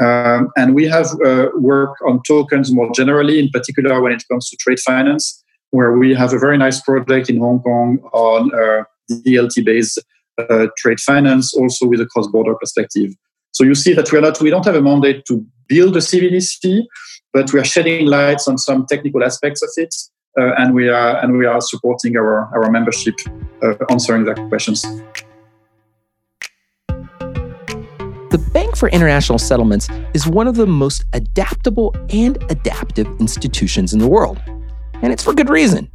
Um, 0.00 0.50
and 0.56 0.74
we 0.74 0.86
have 0.86 1.08
uh, 1.24 1.48
work 1.58 1.96
on 2.06 2.20
tokens 2.26 2.72
more 2.72 2.90
generally, 2.94 3.38
in 3.38 3.48
particular 3.50 4.00
when 4.00 4.12
it 4.12 4.24
comes 4.30 4.48
to 4.50 4.56
trade 4.56 4.80
finance, 4.80 5.43
where 5.74 5.92
we 5.98 6.14
have 6.14 6.32
a 6.32 6.38
very 6.38 6.56
nice 6.56 6.80
project 6.80 7.28
in 7.28 7.38
Hong 7.40 7.60
Kong 7.60 7.98
on 8.12 8.42
uh, 8.54 8.84
DLT 9.10 9.64
based 9.64 9.98
uh, 10.38 10.68
trade 10.78 11.00
finance, 11.00 11.52
also 11.52 11.84
with 11.86 12.00
a 12.00 12.06
cross 12.06 12.28
border 12.28 12.54
perspective. 12.54 13.10
So 13.50 13.64
you 13.64 13.74
see 13.74 13.92
that 13.94 14.10
we 14.12 14.18
are 14.18 14.20
not 14.20 14.40
we 14.40 14.50
don't 14.50 14.64
have 14.64 14.76
a 14.76 14.82
mandate 14.82 15.24
to 15.26 15.44
build 15.68 15.96
a 15.96 16.00
CBDC, 16.00 16.84
but 17.32 17.52
we 17.52 17.58
are 17.58 17.64
shedding 17.64 18.06
lights 18.06 18.46
on 18.46 18.56
some 18.56 18.86
technical 18.86 19.24
aspects 19.24 19.62
of 19.62 19.70
it, 19.76 19.92
uh, 20.38 20.52
and 20.58 20.74
we 20.74 20.88
are 20.88 21.18
and 21.22 21.36
we 21.38 21.44
are 21.44 21.60
supporting 21.60 22.16
our 22.16 22.48
our 22.54 22.70
membership 22.70 23.16
uh, 23.62 23.74
answering 23.90 24.24
their 24.24 24.36
questions. 24.48 24.82
The 28.30 28.50
Bank 28.52 28.76
for 28.76 28.88
International 28.90 29.38
Settlements 29.38 29.88
is 30.14 30.24
one 30.26 30.46
of 30.46 30.54
the 30.54 30.66
most 30.66 31.04
adaptable 31.12 31.94
and 32.10 32.40
adaptive 32.48 33.08
institutions 33.18 33.92
in 33.92 33.98
the 33.98 34.08
world. 34.08 34.40
And 35.04 35.12
it's 35.12 35.22
for 35.22 35.34
good 35.34 35.50
reason. 35.50 35.90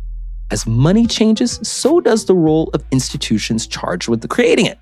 As 0.51 0.67
money 0.67 1.07
changes, 1.07 1.59
so 1.63 1.99
does 1.99 2.25
the 2.25 2.35
role 2.35 2.69
of 2.75 2.85
institutions 2.91 3.65
charged 3.65 4.07
with 4.07 4.29
creating 4.29 4.67
it. 4.67 4.77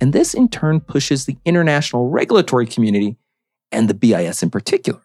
And 0.00 0.12
this 0.12 0.34
in 0.34 0.48
turn 0.48 0.80
pushes 0.80 1.26
the 1.26 1.36
international 1.44 2.10
regulatory 2.10 2.66
community 2.66 3.16
and 3.70 3.88
the 3.88 3.94
BIS 3.94 4.42
in 4.42 4.50
particular 4.50 5.00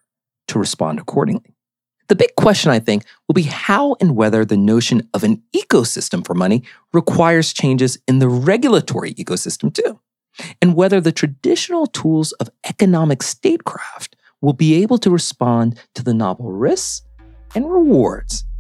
to 0.48 0.58
respond 0.58 0.98
accordingly. 0.98 1.54
The 2.08 2.16
big 2.16 2.34
question, 2.36 2.72
I 2.72 2.80
think, 2.80 3.06
will 3.28 3.36
be 3.36 3.44
how 3.44 3.96
and 4.02 4.16
whether 4.16 4.44
the 4.44 4.58
notion 4.58 5.08
of 5.14 5.24
an 5.24 5.44
ecosystem 5.56 6.26
for 6.26 6.34
money 6.34 6.64
requires 6.94 7.54
changes 7.54 8.00
in 8.08 8.18
the 8.18 8.28
regulatory 8.28 9.14
ecosystem 9.14 9.72
too, 9.72 10.00
and 10.64 10.74
whether 10.74 11.00
the 11.00 11.12
traditional 11.12 11.86
tools 11.86 12.32
of 12.34 12.50
economic 12.68 13.22
statecraft 13.22 14.16
will 14.42 14.54
be 14.54 14.82
able 14.82 14.98
to 14.98 15.12
respond 15.12 15.80
to 15.94 16.04
the 16.04 16.16
novel 16.16 16.52
risks 16.52 17.04
and 17.54 17.72
rewards 17.72 18.46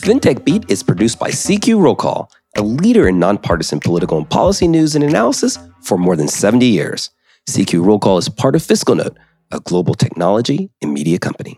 FinTech 0.00 0.46
Beat 0.46 0.70
is 0.70 0.82
produced 0.82 1.18
by 1.18 1.28
CQ 1.28 1.78
Roll 1.78 1.94
Call, 1.94 2.32
a 2.56 2.62
leader 2.62 3.06
in 3.06 3.18
nonpartisan 3.18 3.80
political 3.80 4.16
and 4.16 4.30
policy 4.30 4.66
news 4.66 4.94
and 4.94 5.04
analysis 5.04 5.58
for 5.82 5.98
more 5.98 6.16
than 6.16 6.26
70 6.26 6.64
years. 6.64 7.10
CQ 7.50 7.84
Roll 7.84 7.98
Call 7.98 8.16
is 8.16 8.26
part 8.30 8.56
of 8.56 8.62
FiscalNote, 8.62 9.14
a 9.50 9.60
global 9.60 9.94
technology 9.94 10.70
and 10.80 10.94
media 10.94 11.18
company. 11.18 11.48